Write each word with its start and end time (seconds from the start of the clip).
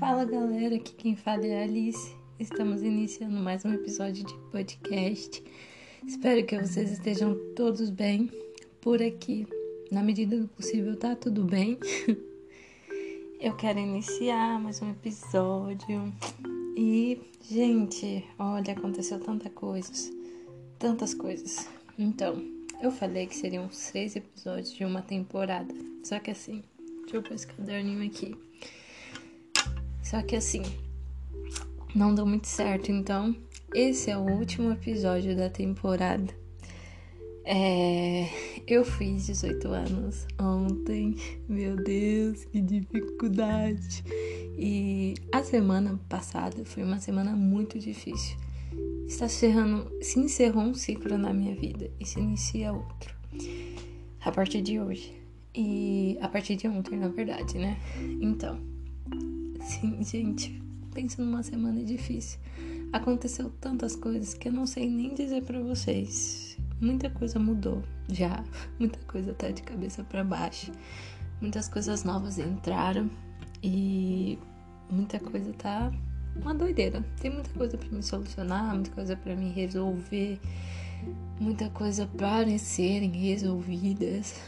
Fala 0.00 0.24
galera, 0.24 0.76
aqui 0.76 0.94
quem 0.94 1.14
fala 1.14 1.46
é 1.46 1.60
a 1.60 1.64
Alice. 1.64 2.16
Estamos 2.38 2.82
iniciando 2.82 3.36
mais 3.36 3.66
um 3.66 3.74
episódio 3.74 4.24
de 4.24 4.32
podcast. 4.50 5.44
Espero 6.06 6.42
que 6.46 6.58
vocês 6.58 6.90
estejam 6.90 7.38
todos 7.54 7.90
bem 7.90 8.30
por 8.80 9.02
aqui. 9.02 9.46
Na 9.92 10.02
medida 10.02 10.38
do 10.38 10.48
possível, 10.48 10.96
tá 10.96 11.14
tudo 11.14 11.44
bem. 11.44 11.78
Eu 13.38 13.54
quero 13.56 13.78
iniciar 13.78 14.58
mais 14.58 14.80
um 14.80 14.90
episódio. 14.90 16.10
E, 16.78 17.20
gente, 17.42 18.24
olha, 18.38 18.72
aconteceu 18.72 19.20
tanta 19.20 19.50
coisas. 19.50 20.10
Tantas 20.78 21.12
coisas. 21.12 21.68
Então, 21.98 22.42
eu 22.82 22.90
falei 22.90 23.26
que 23.26 23.36
seriam 23.36 23.70
seis 23.70 24.16
episódios 24.16 24.72
de 24.72 24.82
uma 24.82 25.02
temporada. 25.02 25.74
Só 26.02 26.18
que 26.18 26.30
assim, 26.30 26.64
deixa 27.02 27.16
eu 27.18 27.22
pôr 27.22 27.34
esse 27.34 27.46
caderninho 27.46 28.02
aqui. 28.06 28.34
Só 30.10 30.20
que 30.22 30.34
assim, 30.34 30.62
não 31.94 32.12
deu 32.12 32.26
muito 32.26 32.48
certo. 32.48 32.90
Então, 32.90 33.32
esse 33.72 34.10
é 34.10 34.18
o 34.18 34.22
último 34.22 34.72
episódio 34.72 35.36
da 35.36 35.48
temporada. 35.48 36.34
É, 37.44 38.26
eu 38.66 38.84
fiz 38.84 39.26
18 39.26 39.68
anos 39.68 40.26
ontem. 40.36 41.14
Meu 41.48 41.76
Deus, 41.76 42.44
que 42.46 42.60
dificuldade. 42.60 44.02
E 44.58 45.14
a 45.30 45.44
semana 45.44 46.00
passada 46.08 46.64
foi 46.64 46.82
uma 46.82 46.98
semana 46.98 47.30
muito 47.36 47.78
difícil. 47.78 48.36
Está 49.06 49.28
se, 49.28 49.46
encerrando, 49.46 49.92
se 50.02 50.18
encerrou 50.18 50.64
um 50.64 50.74
ciclo 50.74 51.16
na 51.16 51.32
minha 51.32 51.54
vida 51.54 51.88
e 52.00 52.04
se 52.04 52.18
inicia 52.18 52.72
outro. 52.72 53.14
A 54.24 54.32
partir 54.32 54.60
de 54.60 54.80
hoje. 54.80 55.14
E 55.54 56.18
a 56.20 56.26
partir 56.26 56.56
de 56.56 56.66
ontem, 56.66 56.98
na 56.98 57.06
verdade, 57.06 57.58
né? 57.58 57.78
Então, 58.20 58.60
Sim, 59.60 60.02
gente, 60.02 60.60
pensa 60.92 61.22
numa 61.22 61.42
semana 61.42 61.82
difícil. 61.84 62.40
Aconteceu 62.92 63.50
tantas 63.60 63.94
coisas 63.94 64.34
que 64.34 64.48
eu 64.48 64.52
não 64.52 64.66
sei 64.66 64.88
nem 64.90 65.14
dizer 65.14 65.42
para 65.44 65.60
vocês. 65.60 66.58
Muita 66.80 67.10
coisa 67.10 67.38
mudou 67.38 67.82
já, 68.08 68.42
muita 68.80 68.98
coisa 69.00 69.32
tá 69.34 69.50
de 69.50 69.62
cabeça 69.62 70.02
para 70.02 70.24
baixo. 70.24 70.72
Muitas 71.40 71.68
coisas 71.68 72.04
novas 72.04 72.38
entraram 72.38 73.10
e 73.62 74.38
muita 74.90 75.18
coisa 75.20 75.52
tá 75.52 75.92
uma 76.36 76.54
doideira. 76.54 77.04
Tem 77.20 77.30
muita 77.30 77.50
coisa 77.50 77.78
para 77.78 77.88
me 77.88 78.02
solucionar, 78.02 78.74
muita 78.74 78.90
coisa 78.90 79.16
para 79.16 79.36
me 79.36 79.50
resolver, 79.50 80.40
muita 81.38 81.70
coisa 81.70 82.06
para 82.06 82.58
serem 82.58 83.10
resolvidas. 83.10 84.40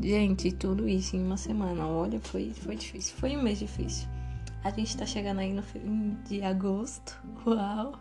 Gente, 0.00 0.52
tudo 0.52 0.88
isso 0.88 1.16
em 1.16 1.22
uma 1.22 1.36
semana. 1.36 1.86
Olha, 1.86 2.20
foi, 2.20 2.52
foi 2.54 2.76
difícil. 2.76 3.16
Foi 3.16 3.36
um 3.36 3.42
mês 3.42 3.58
difícil. 3.58 4.08
A 4.64 4.70
gente 4.70 4.96
tá 4.96 5.06
chegando 5.06 5.38
aí 5.38 5.52
no 5.52 5.62
fim 5.62 6.16
de 6.28 6.42
agosto. 6.42 7.16
Uau! 7.46 7.98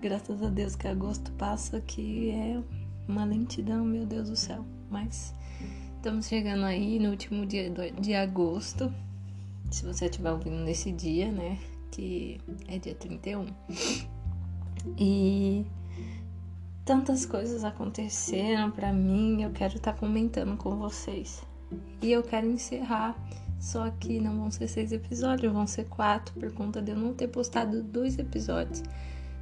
Graças 0.00 0.42
a 0.42 0.48
Deus 0.48 0.74
que 0.74 0.88
agosto 0.88 1.30
passa, 1.32 1.80
que 1.80 2.30
é 2.30 2.60
uma 3.06 3.24
lentidão, 3.24 3.84
meu 3.84 4.06
Deus 4.06 4.30
do 4.30 4.36
céu. 4.36 4.64
Mas 4.88 5.34
estamos 5.96 6.26
chegando 6.26 6.64
aí 6.64 6.98
no 6.98 7.10
último 7.10 7.44
dia 7.44 7.70
de 8.00 8.14
agosto. 8.14 8.92
Se 9.70 9.84
você 9.84 10.06
estiver 10.06 10.32
ouvindo 10.32 10.64
nesse 10.64 10.90
dia, 10.90 11.30
né? 11.30 11.58
Que 11.90 12.40
é 12.66 12.78
dia 12.78 12.94
31. 12.94 13.46
E 14.98 15.66
tantas 16.84 17.26
coisas 17.26 17.62
aconteceram 17.62 18.70
para 18.70 18.90
mim, 18.90 19.42
eu 19.42 19.50
quero 19.50 19.76
estar 19.76 19.92
tá 19.92 19.98
comentando 19.98 20.56
com 20.56 20.76
vocês. 20.76 21.42
E 22.00 22.10
eu 22.10 22.22
quero 22.22 22.46
encerrar 22.46 23.14
só 23.60 23.90
que 23.90 24.18
não 24.18 24.38
vão 24.38 24.50
ser 24.50 24.66
seis 24.66 24.90
episódios, 24.90 25.52
vão 25.52 25.66
ser 25.66 25.84
quatro, 25.84 26.32
por 26.40 26.50
conta 26.52 26.80
de 26.80 26.92
eu 26.92 26.96
não 26.96 27.12
ter 27.12 27.28
postado 27.28 27.82
dois 27.82 28.18
episódios. 28.18 28.82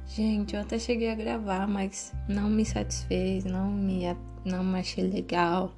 Gente, 0.05 0.55
eu 0.55 0.61
até 0.61 0.77
cheguei 0.77 1.09
a 1.09 1.15
gravar, 1.15 1.67
mas 1.67 2.13
não 2.27 2.49
me 2.49 2.65
satisfez, 2.65 3.45
não 3.45 3.71
me, 3.71 4.01
não 4.43 4.63
me 4.63 4.79
achei 4.79 5.07
legal. 5.07 5.73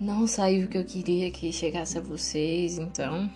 Não 0.00 0.26
saiu 0.26 0.64
o 0.64 0.68
que 0.68 0.78
eu 0.78 0.84
queria 0.84 1.30
que 1.30 1.52
chegasse 1.52 1.98
a 1.98 2.00
vocês, 2.00 2.78
então 2.78 3.30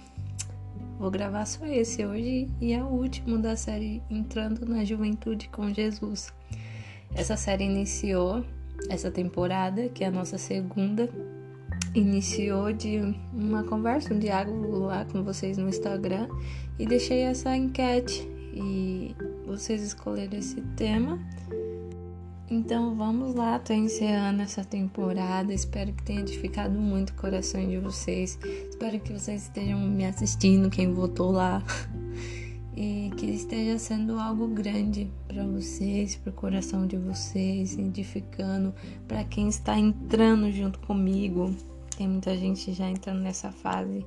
vou 0.98 1.10
gravar 1.10 1.44
só 1.44 1.66
esse 1.66 2.04
hoje 2.04 2.48
e 2.60 2.72
é 2.72 2.82
o 2.82 2.86
último 2.86 3.38
da 3.38 3.54
série 3.54 4.02
Entrando 4.08 4.64
na 4.64 4.82
Juventude 4.82 5.48
com 5.48 5.72
Jesus. 5.72 6.32
Essa 7.14 7.36
série 7.36 7.64
iniciou 7.64 8.44
essa 8.88 9.10
temporada, 9.10 9.88
que 9.88 10.02
é 10.02 10.06
a 10.06 10.10
nossa 10.10 10.38
segunda 10.38 11.08
iniciou 11.98 12.72
de 12.72 13.14
uma 13.32 13.64
conversa, 13.64 14.12
um 14.12 14.18
diálogo 14.18 14.78
lá 14.80 15.04
com 15.06 15.22
vocês 15.22 15.56
no 15.56 15.68
Instagram 15.68 16.28
e 16.78 16.84
deixei 16.84 17.20
essa 17.20 17.56
enquete 17.56 18.28
e 18.52 19.14
vocês 19.46 19.82
escolheram 19.82 20.38
esse 20.38 20.60
tema. 20.76 21.18
Então 22.48 22.94
vamos 22.94 23.34
lá, 23.34 23.58
tô 23.58 23.72
encerrando 23.72 24.42
essa 24.42 24.64
temporada. 24.64 25.52
Espero 25.52 25.92
que 25.92 26.02
tenha 26.02 26.20
edificado 26.20 26.78
muito 26.78 27.10
o 27.10 27.14
coração 27.14 27.66
de 27.66 27.78
vocês. 27.78 28.38
Espero 28.68 29.00
que 29.00 29.12
vocês 29.12 29.44
estejam 29.44 29.80
me 29.80 30.04
assistindo, 30.04 30.70
quem 30.70 30.92
votou 30.92 31.30
lá. 31.32 31.62
E 32.78 33.10
que 33.16 33.24
esteja 33.24 33.78
sendo 33.78 34.18
algo 34.18 34.48
grande 34.48 35.10
para 35.26 35.46
vocês, 35.46 36.16
para 36.16 36.28
o 36.28 36.34
coração 36.34 36.86
de 36.86 36.98
vocês, 36.98 37.78
edificando 37.78 38.74
para 39.08 39.24
quem 39.24 39.48
está 39.48 39.78
entrando 39.78 40.52
junto 40.52 40.78
comigo 40.80 41.56
tem 41.96 42.08
muita 42.08 42.36
gente 42.36 42.72
já 42.72 42.88
entrando 42.88 43.20
nessa 43.20 43.50
fase 43.50 44.04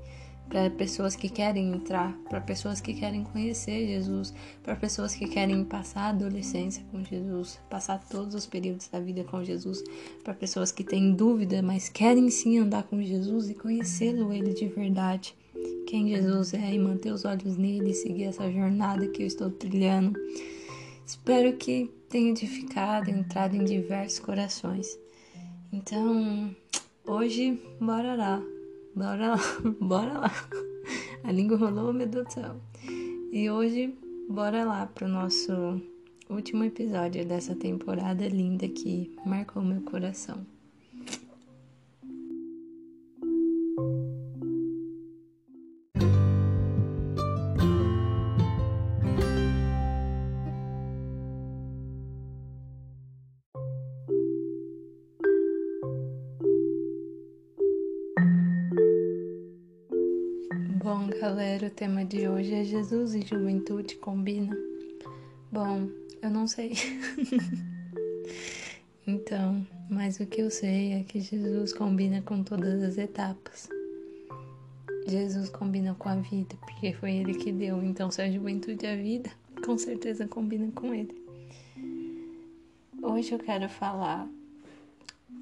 para 0.49 0.69
pessoas 0.71 1.15
que 1.15 1.29
querem 1.29 1.71
entrar, 1.73 2.11
para 2.27 2.41
pessoas 2.41 2.81
que 2.81 2.93
querem 2.93 3.23
conhecer 3.23 3.85
Jesus, 3.87 4.33
para 4.63 4.75
pessoas 4.75 5.13
que 5.13 5.27
querem 5.27 5.63
passar 5.63 6.01
a 6.01 6.09
adolescência 6.09 6.83
com 6.91 7.03
Jesus, 7.03 7.59
passar 7.69 7.99
todos 8.09 8.33
os 8.33 8.47
períodos 8.47 8.87
da 8.87 8.99
vida 8.99 9.23
com 9.23 9.43
Jesus, 9.43 9.83
para 10.23 10.33
pessoas 10.33 10.71
que 10.71 10.83
têm 10.83 11.13
dúvida, 11.13 11.61
mas 11.61 11.87
querem 11.87 12.29
sim 12.31 12.57
andar 12.57 12.83
com 12.83 12.99
Jesus 13.01 13.49
e 13.49 13.53
conhecê-lo 13.53 14.33
ele 14.33 14.53
de 14.53 14.67
verdade. 14.67 15.35
Quem 15.85 16.09
Jesus 16.09 16.53
é 16.53 16.73
e 16.73 16.79
manter 16.79 17.11
os 17.11 17.25
olhos 17.25 17.55
nele 17.55 17.91
e 17.91 17.93
seguir 17.93 18.25
essa 18.25 18.51
jornada 18.51 19.07
que 19.07 19.21
eu 19.21 19.27
estou 19.27 19.51
trilhando. 19.51 20.19
Espero 21.05 21.53
que 21.57 21.91
tenha 22.09 22.31
edificado, 22.31 23.09
entrado 23.09 23.55
em 23.55 23.63
diversos 23.63 24.19
corações. 24.19 24.97
Então, 25.71 26.55
Hoje, 27.11 27.59
bora 27.81 28.13
lá. 28.13 28.39
Bora 28.95 29.29
lá. 29.29 29.37
Bora 29.81 30.19
lá. 30.19 30.31
A 31.23 31.31
língua 31.31 31.57
rolou, 31.57 31.91
meu 31.91 32.05
Deus 32.05 32.27
do 32.27 32.31
céu. 32.31 32.55
E 33.31 33.49
hoje, 33.49 33.97
bora 34.29 34.63
lá 34.63 34.85
pro 34.85 35.07
nosso 35.07 35.81
último 36.29 36.63
episódio 36.63 37.25
dessa 37.25 37.55
temporada 37.55 38.27
linda 38.27 38.67
que 38.67 39.11
marcou 39.25 39.63
meu 39.63 39.81
coração. 39.81 40.45
Galera, 61.29 61.67
o 61.67 61.69
tema 61.69 62.03
de 62.03 62.27
hoje 62.27 62.55
é 62.55 62.63
Jesus 62.63 63.13
e 63.13 63.21
juventude 63.21 63.95
combina? 63.97 64.57
Bom, 65.51 65.87
eu 66.23 66.29
não 66.31 66.47
sei. 66.47 66.73
então, 69.05 69.63
mas 69.91 70.19
o 70.19 70.25
que 70.25 70.41
eu 70.41 70.49
sei 70.49 70.93
é 70.93 71.03
que 71.03 71.19
Jesus 71.19 71.71
combina 71.71 72.23
com 72.23 72.41
todas 72.41 72.81
as 72.81 72.97
etapas. 72.97 73.69
Jesus 75.07 75.49
combina 75.49 75.93
com 75.93 76.09
a 76.09 76.15
vida, 76.15 76.55
porque 76.61 76.93
foi 76.93 77.17
ele 77.17 77.35
que 77.35 77.51
deu. 77.51 77.83
Então, 77.83 78.09
se 78.09 78.23
a 78.23 78.31
juventude 78.31 78.87
é 78.87 78.93
a 78.93 78.97
vida, 78.97 79.29
com 79.63 79.77
certeza 79.77 80.27
combina 80.27 80.71
com 80.71 80.95
ele. 80.95 81.15
Hoje 83.03 83.33
eu 83.33 83.39
quero 83.39 83.69
falar 83.69 84.27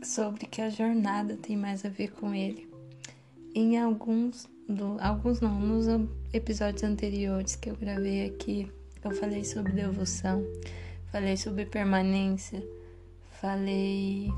sobre 0.03 0.47
que 0.47 0.61
a 0.61 0.69
jornada 0.69 1.37
tem 1.37 1.55
mais 1.55 1.85
a 1.85 1.89
ver 1.89 2.11
com 2.11 2.35
ele. 2.35 2.67
Em 3.55 3.79
alguns 3.79 4.49
do, 4.67 4.97
alguns 4.99 5.39
não, 5.39 5.59
nos 5.59 5.85
episódios 6.33 6.83
anteriores 6.83 7.55
que 7.55 7.69
eu 7.69 7.75
gravei 7.75 8.25
aqui, 8.25 8.71
eu 9.03 9.11
falei 9.11 9.43
sobre 9.43 9.71
devoção, 9.71 10.43
falei 11.11 11.37
sobre 11.37 11.65
permanência, 11.65 12.61
falei 13.39 14.29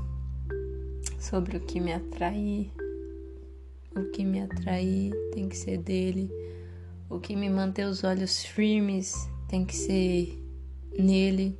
sobre 1.18 1.56
o 1.56 1.60
que 1.60 1.80
me 1.80 1.92
atrair, 1.92 2.70
o 3.96 4.04
que 4.12 4.24
me 4.24 4.40
atrair 4.40 5.12
tem 5.32 5.48
que 5.48 5.56
ser 5.56 5.78
dele, 5.78 6.30
o 7.08 7.18
que 7.18 7.34
me 7.34 7.50
manter 7.50 7.86
os 7.86 8.04
olhos 8.04 8.44
firmes 8.44 9.28
tem 9.48 9.64
que 9.64 9.74
ser 9.74 10.40
nele, 10.96 11.58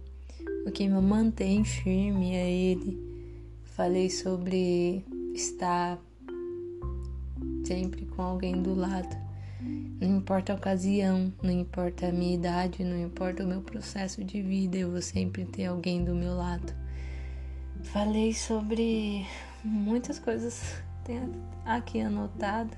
o 0.65 0.71
que 0.71 0.87
me 0.87 1.01
mantém 1.01 1.65
firme 1.65 2.37
é 2.37 2.51
ele. 2.51 3.11
Falei 3.65 4.11
sobre 4.11 5.05
estar 5.35 5.99
sempre 7.71 8.05
com 8.05 8.21
alguém 8.21 8.61
do 8.61 8.75
lado. 8.75 9.17
Não 10.01 10.17
importa 10.17 10.53
a 10.53 10.57
ocasião, 10.57 11.33
não 11.41 11.53
importa 11.53 12.09
a 12.09 12.13
minha 12.13 12.35
idade, 12.35 12.83
não 12.83 13.01
importa 13.01 13.45
o 13.45 13.47
meu 13.47 13.61
processo 13.61 14.25
de 14.25 14.43
vida, 14.43 14.77
eu 14.77 14.91
vou 14.91 15.01
sempre 15.01 15.45
ter 15.45 15.67
alguém 15.67 16.05
do 16.05 16.13
meu 16.13 16.35
lado. 16.35 16.75
Falei 17.85 18.35
sobre 18.35 19.25
muitas 19.63 20.19
coisas 20.19 20.83
aqui 21.65 22.01
anotado 22.01 22.77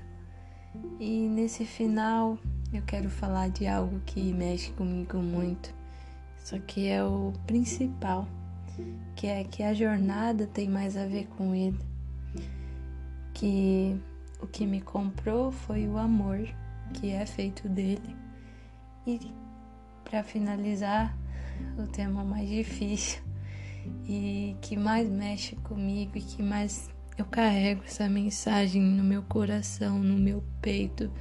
e 0.99 1.27
nesse 1.27 1.65
final 1.65 2.37
eu 2.71 2.83
quero 2.83 3.09
falar 3.09 3.49
de 3.49 3.65
algo 3.65 3.99
que 4.05 4.31
mexe 4.31 4.71
comigo 4.73 5.17
muito. 5.17 5.73
Isso 6.37 6.55
aqui 6.55 6.87
é 6.87 7.03
o 7.03 7.33
principal, 7.47 8.27
que 9.15 9.25
é 9.25 9.43
que 9.43 9.63
a 9.63 9.73
jornada 9.73 10.45
tem 10.45 10.69
mais 10.69 10.95
a 10.95 11.05
ver 11.07 11.27
com 11.35 11.55
ele. 11.55 11.79
Que 13.33 13.99
o 14.43 14.47
que 14.47 14.65
me 14.65 14.81
comprou 14.81 15.51
foi 15.51 15.87
o 15.87 15.97
amor 15.97 16.39
que 16.93 17.11
é 17.11 17.25
feito 17.25 17.69
dele. 17.69 18.15
E 19.07 19.19
para 20.03 20.21
finalizar, 20.21 21.17
o 21.77 21.87
tema 21.87 22.23
mais 22.23 22.49
difícil 22.49 23.21
e 24.05 24.55
que 24.61 24.75
mais 24.75 25.09
mexe 25.09 25.55
comigo 25.57 26.17
e 26.17 26.21
que 26.21 26.43
mais 26.43 26.89
eu 27.17 27.25
carrego 27.25 27.83
essa 27.85 28.09
mensagem 28.09 28.81
no 28.81 29.03
meu 29.03 29.23
coração, 29.23 29.99
no 29.99 30.17
meu 30.17 30.43
peito 30.61 31.11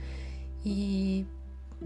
e 0.65 1.25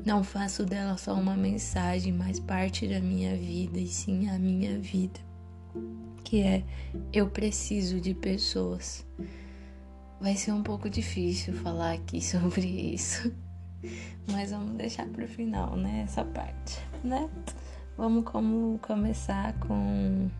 não 0.05 0.23
faço 0.23 0.65
dela 0.65 0.97
só 0.97 1.15
uma 1.15 1.37
mensagem, 1.37 2.13
mas 2.13 2.41
parte 2.41 2.87
da 2.87 3.01
minha 3.01 3.37
vida 3.37 3.79
e 3.79 3.87
sim 3.87 4.29
a 4.29 4.39
minha 4.39 4.79
vida, 4.79 5.21
que 6.25 6.43
é 6.43 6.63
eu 7.13 7.29
preciso 7.29 8.01
de 8.01 8.15
pessoas. 8.15 9.05
Vai 10.21 10.35
ser 10.35 10.53
um 10.53 10.63
pouco 10.63 10.89
difícil 10.89 11.55
falar 11.55 11.93
aqui 11.93 12.21
sobre 12.25 12.67
isso, 12.67 13.33
mas 14.31 14.51
vamos 14.51 14.77
deixar 14.77 15.07
para 15.07 15.25
o 15.25 15.29
final, 15.29 15.77
né? 15.77 16.03
Essa 16.05 16.25
parte, 16.25 16.81
né? 17.05 17.29
Vamos 17.97 18.25
como 18.25 18.79
começar 18.81 19.53
com 19.61 20.31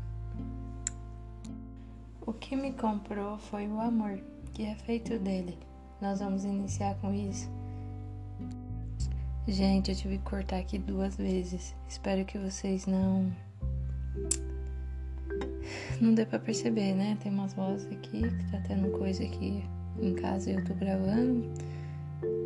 o 2.27 2.33
que 2.33 2.57
me 2.57 2.73
comprou 2.73 3.39
foi 3.39 3.69
o 3.69 3.81
amor 3.81 4.19
que 4.53 4.65
é 4.65 4.75
feito 4.75 5.19
dele. 5.19 5.59
Nós 6.01 6.19
vamos 6.19 6.45
iniciar 6.45 6.97
com 6.97 7.15
isso. 7.15 7.49
Gente, 9.47 9.93
eu 9.93 9.97
tive 9.97 10.19
que 10.19 10.25
cortar 10.25 10.59
aqui 10.59 10.77
duas 10.77 11.17
vezes. 11.17 11.75
Espero 11.89 12.25
que 12.25 12.37
vocês 12.37 12.85
não. 12.85 13.33
Não 16.01 16.15
dê 16.15 16.27
pra 16.27 16.39
perceber, 16.39 16.95
né? 16.95 17.17
Tem 17.23 17.33
umas 17.33 17.55
vozes 17.55 17.87
aqui 17.91 18.23
que 18.23 18.51
tá 18.51 18.61
tendo 18.67 18.91
coisa 18.99 19.25
aqui 19.25 19.65
em 20.01 20.15
casa 20.15 20.51
e 20.51 20.55
eu 20.55 20.65
tô 20.65 20.75
gravando. 20.75 21.51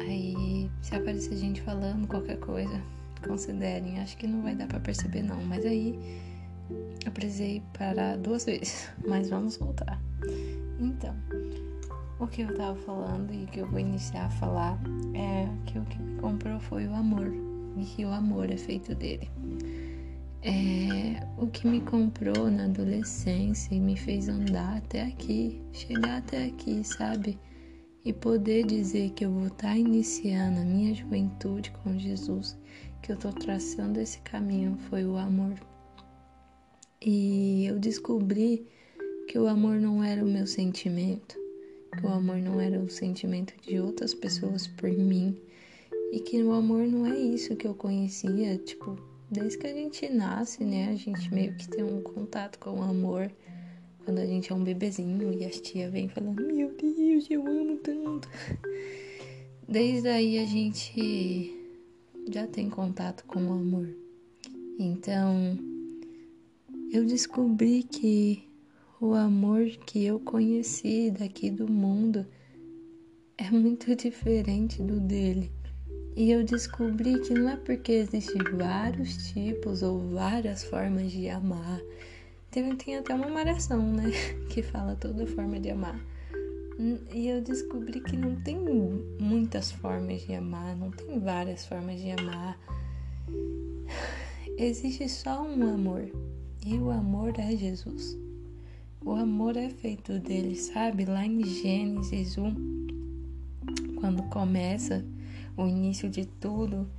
Aí, 0.01 0.71
se 0.83 0.95
aparecer 0.95 1.37
gente 1.37 1.61
falando 1.61 2.07
qualquer 2.07 2.39
coisa, 2.39 2.81
considerem. 3.27 4.01
Acho 4.01 4.17
que 4.17 4.27
não 4.27 4.43
vai 4.43 4.55
dar 4.55 4.67
pra 4.67 4.81
perceber, 4.81 5.23
não. 5.23 5.43
Mas 5.45 5.65
aí 5.65 5.99
eu 7.05 7.13
precisei 7.13 7.63
parar 7.77 8.17
duas 8.17 8.45
vezes, 8.47 8.89
mas 9.07 9.31
vamos 9.31 9.57
voltar. 9.57 10.01
Então, 10.79 11.15
o 12.19 12.27
que 12.27 12.43
eu 12.43 12.55
tava 12.55 12.77
falando 12.81 13.33
e 13.33 13.47
que 13.47 13.61
eu 13.61 13.67
vou 13.67 13.81
iniciar 13.81 14.27
a 14.27 14.31
falar 14.31 14.79
é 15.15 15.49
que 15.67 15.79
o 15.79 15.85
que 15.85 15.99
me 15.99 16.21
comprou 16.21 16.61
foi 16.61 16.87
o 16.87 16.95
amor 16.95 17.33
e 17.77 17.85
que 17.85 18.05
o 18.05 18.13
amor 18.13 18.51
é 18.51 18.57
feito 18.57 18.95
dele. 18.95 19.29
É, 20.43 21.27
o 21.37 21.47
que 21.47 21.67
me 21.67 21.81
comprou 21.81 22.51
na 22.51 22.65
adolescência 22.65 23.75
e 23.75 23.81
me 23.81 23.97
fez 23.97 24.29
andar 24.29 24.79
até 24.79 25.03
aqui, 25.03 25.61
chegar 25.73 26.19
até 26.19 26.47
aqui, 26.47 26.83
sabe? 26.83 27.39
E 28.05 28.13
poder 28.13 28.65
dizer 28.65 29.11
que 29.11 29.25
eu 29.25 29.31
vou 29.31 29.49
estar 29.49 29.69
tá 29.69 29.77
iniciando 29.77 30.61
a 30.61 30.65
minha 30.65 30.95
juventude 30.95 31.71
com 31.83 31.99
Jesus, 31.99 32.59
que 33.03 33.13
eu 33.13 33.17
tô 33.17 33.31
traçando 33.31 34.01
esse 34.01 34.21
caminho, 34.21 34.79
foi 34.89 35.05
o 35.05 35.17
amor 35.17 35.55
e 37.03 37.65
eu 37.65 37.79
descobri 37.79 38.67
que 39.27 39.39
o 39.39 39.47
amor 39.47 39.77
não 39.81 40.05
era 40.05 40.23
o 40.23 40.29
meu 40.29 40.47
sentimento, 40.47 41.35
que 41.97 42.05
o 42.05 42.11
amor 42.11 42.37
não 42.37 42.61
era 42.61 42.79
o 42.79 42.91
sentimento 42.91 43.55
de 43.63 43.81
outras 43.81 44.13
pessoas 44.13 44.67
por 44.67 44.91
mim, 44.91 45.35
e 46.13 46.21
que 46.21 46.43
o 46.43 46.53
amor 46.53 46.87
não 46.87 47.07
é 47.07 47.19
isso 47.19 47.57
que 47.57 47.67
eu 47.67 47.75
conhecia, 47.75 48.59
tipo, 48.59 48.99
desde 49.31 49.59
que 49.59 49.67
a 49.67 49.73
gente 49.73 50.09
nasce, 50.09 50.65
né? 50.65 50.89
A 50.89 50.97
gente 50.97 51.33
meio 51.33 51.55
que 51.55 51.69
tem 51.69 51.85
um 51.85 52.03
contato 52.03 52.59
com 52.59 52.81
o 52.81 52.83
amor 52.83 53.31
quando 54.05 54.19
a 54.19 54.27
gente 54.27 54.51
é 54.51 54.55
um 54.55 54.65
bebezinho 54.65 55.33
e 55.33 55.45
as 55.45 55.61
tia 55.61 55.89
vem 55.89 56.09
falando: 56.09 56.43
"Meu 56.43 56.75
Deus, 56.77 57.31
eu 57.31 57.47
amo 57.47 57.77
tanto". 57.77 58.29
Desde 59.69 60.09
aí 60.09 60.39
a 60.39 60.47
gente 60.47 61.57
já 62.33 62.47
tem 62.47 62.69
contato 62.69 63.25
com 63.25 63.47
o 63.47 63.53
amor. 63.53 63.89
Então, 64.79 65.57
eu 66.93 67.05
descobri 67.05 67.85
que 67.85 68.43
o 69.01 69.15
amor 69.15 69.67
que 69.87 70.05
eu 70.05 70.19
conheci 70.19 71.11
daqui 71.11 71.51
do 71.51 71.71
mundo 71.71 72.27
é 73.39 73.51
muito 73.51 73.95
diferente 73.95 74.83
do 74.83 74.99
dele. 74.99 75.53
E 76.17 76.31
eu 76.31 76.45
descobri 76.45 77.21
que 77.21 77.33
não 77.33 77.49
é 77.49 77.57
porque 77.57 77.93
existem 77.93 78.43
vários 78.57 79.33
tipos 79.33 79.83
ou 79.83 80.01
várias 80.11 80.65
formas 80.65 81.13
de 81.13 81.29
amar. 81.29 81.81
Tem, 82.51 82.75
tem 82.77 82.97
até 82.97 83.15
uma 83.15 83.29
malhação, 83.29 83.81
né? 83.93 84.11
Que 84.51 84.63
fala 84.63 84.97
toda 84.97 85.27
forma 85.27 85.61
de 85.61 85.71
amar. 85.71 86.01
E 87.13 87.29
eu 87.29 87.41
descobri 87.41 88.01
que 88.01 88.17
não 88.17 88.37
tem 88.37 88.59
muitas 89.21 89.71
formas 89.71 90.23
de 90.23 90.35
amar, 90.35 90.77
não 90.77 90.91
tem 90.91 91.21
várias 91.21 91.67
formas 91.67 92.01
de 92.01 92.11
amar. 92.11 92.59
Existe 94.59 95.09
só 95.09 95.43
um 95.43 95.63
amor. 95.75 96.11
E 96.67 96.77
o 96.77 96.91
amor 96.91 97.39
é 97.39 97.57
Jesus. 97.57 98.19
O 99.03 99.13
amor 99.13 99.57
é 99.57 99.71
feito 99.71 100.19
dele, 100.19 100.57
sabe? 100.57 101.05
Lá 101.05 101.25
em 101.25 101.43
Gênesis 101.45 102.37
1, 102.37 102.55
quando 103.99 104.23
começa 104.25 105.05
o 105.63 105.69
início 105.69 106.09
de 106.09 106.27
tudo 106.27 106.91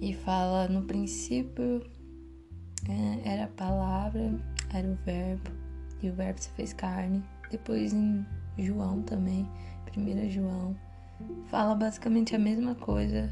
e 0.00 0.14
fala 0.14 0.68
no 0.68 0.82
princípio 0.82 1.82
é, 2.88 3.28
era 3.32 3.44
a 3.44 3.48
palavra, 3.48 4.38
era 4.72 4.86
o 4.86 4.94
verbo, 5.04 5.50
e 6.02 6.10
o 6.10 6.14
verbo 6.14 6.40
se 6.40 6.50
fez 6.50 6.72
carne. 6.72 7.22
Depois 7.50 7.92
em 7.92 8.24
João 8.58 9.02
também, 9.02 9.48
1 9.96 10.30
João, 10.30 10.76
fala 11.46 11.74
basicamente 11.74 12.34
a 12.34 12.38
mesma 12.38 12.74
coisa 12.74 13.30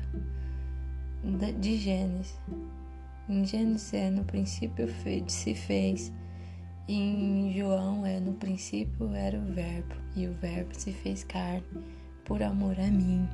de 1.60 1.76
Gênesis. 1.76 2.38
Em 3.28 3.44
Gênesis 3.44 3.94
é 3.94 4.10
no 4.10 4.24
princípio 4.24 4.88
se 5.28 5.54
fez. 5.54 6.12
Em 6.88 7.52
João 7.56 8.04
é 8.04 8.18
no 8.18 8.32
princípio 8.34 9.12
era 9.14 9.38
o 9.38 9.44
verbo. 9.52 9.94
E 10.16 10.26
o 10.26 10.34
verbo 10.34 10.74
se 10.74 10.92
fez 10.92 11.24
carne 11.24 11.64
por 12.24 12.42
amor 12.42 12.78
a 12.78 12.90
mim. 12.90 13.28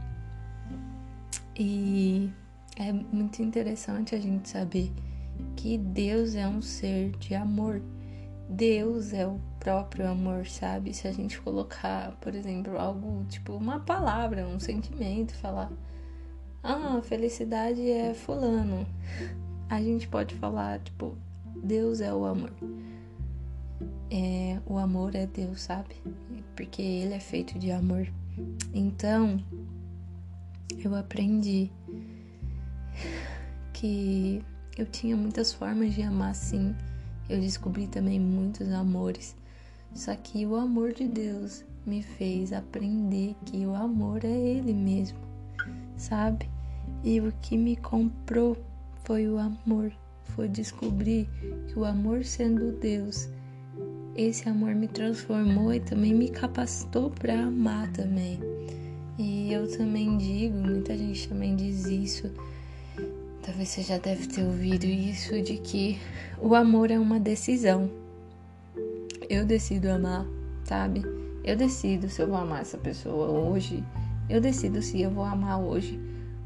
E 1.58 2.30
é 2.76 2.92
muito 2.92 3.42
interessante 3.42 4.14
a 4.14 4.20
gente 4.20 4.48
saber 4.48 4.92
que 5.56 5.76
Deus 5.76 6.34
é 6.34 6.46
um 6.46 6.62
ser 6.62 7.10
de 7.18 7.34
amor. 7.34 7.82
Deus 8.48 9.12
é 9.12 9.26
o 9.26 9.40
próprio 9.58 10.08
amor, 10.08 10.46
sabe? 10.46 10.94
Se 10.94 11.08
a 11.08 11.12
gente 11.12 11.40
colocar, 11.40 12.12
por 12.20 12.34
exemplo, 12.34 12.78
algo 12.78 13.24
tipo 13.28 13.52
uma 13.54 13.80
palavra, 13.80 14.46
um 14.46 14.60
sentimento, 14.60 15.34
falar: 15.34 15.70
"Ah, 16.62 17.00
felicidade 17.02 17.90
é 17.90 18.14
fulano" 18.14 18.86
a 19.68 19.80
gente 19.80 20.08
pode 20.08 20.34
falar, 20.36 20.80
tipo, 20.80 21.16
Deus 21.62 22.00
é 22.00 22.12
o 22.12 22.24
amor. 22.24 22.52
É, 24.10 24.58
o 24.66 24.78
amor 24.78 25.14
é 25.14 25.26
Deus, 25.26 25.60
sabe? 25.60 25.96
Porque 26.56 26.80
ele 26.80 27.14
é 27.14 27.20
feito 27.20 27.58
de 27.58 27.70
amor. 27.70 28.08
Então, 28.72 29.42
eu 30.76 30.94
aprendi 30.94 31.70
que 33.72 34.42
eu 34.76 34.86
tinha 34.86 35.16
muitas 35.16 35.52
formas 35.52 35.94
de 35.94 36.02
amar 36.02 36.34
sim. 36.34 36.74
Eu 37.28 37.40
descobri 37.40 37.86
também 37.86 38.18
muitos 38.18 38.70
amores. 38.72 39.36
Só 39.94 40.14
que 40.14 40.46
o 40.46 40.56
amor 40.56 40.92
de 40.92 41.06
Deus 41.06 41.64
me 41.86 42.02
fez 42.02 42.52
aprender 42.52 43.34
que 43.46 43.66
o 43.66 43.74
amor 43.74 44.24
é 44.24 44.28
Ele 44.28 44.72
mesmo, 44.72 45.18
sabe? 45.96 46.48
E 47.02 47.20
o 47.20 47.32
que 47.40 47.56
me 47.56 47.76
comprou 47.76 48.56
foi 49.04 49.28
o 49.28 49.38
amor, 49.38 49.90
foi 50.24 50.48
descobrir 50.48 51.28
que 51.68 51.78
o 51.78 51.84
amor 51.84 52.24
sendo 52.24 52.72
Deus, 52.72 53.28
esse 54.14 54.48
amor 54.48 54.74
me 54.74 54.88
transformou 54.88 55.72
e 55.72 55.80
também 55.80 56.14
me 56.14 56.28
capacitou 56.28 57.10
para 57.10 57.44
amar 57.44 57.90
também. 57.92 58.57
E 59.48 59.52
eu 59.54 59.66
também 59.66 60.18
digo, 60.18 60.58
muita 60.58 60.94
gente 60.94 61.26
também 61.26 61.56
diz 61.56 61.86
isso, 61.86 62.30
talvez 63.42 63.70
você 63.70 63.80
já 63.80 63.96
deve 63.96 64.26
ter 64.26 64.44
ouvido 64.44 64.84
isso, 64.84 65.40
de 65.40 65.56
que 65.56 65.98
o 66.38 66.54
amor 66.54 66.90
é 66.90 66.98
uma 66.98 67.18
decisão. 67.18 67.90
Eu 69.26 69.46
decido 69.46 69.88
amar, 69.88 70.26
sabe? 70.64 71.00
Eu 71.42 71.56
decido 71.56 72.10
se 72.10 72.20
eu 72.20 72.28
vou 72.28 72.36
amar 72.36 72.60
essa 72.60 72.76
pessoa 72.76 73.30
hoje. 73.30 73.82
Eu 74.28 74.38
decido 74.38 74.82
se 74.82 75.00
eu 75.00 75.10
vou 75.10 75.24
amar 75.24 75.58
hoje 75.58 75.98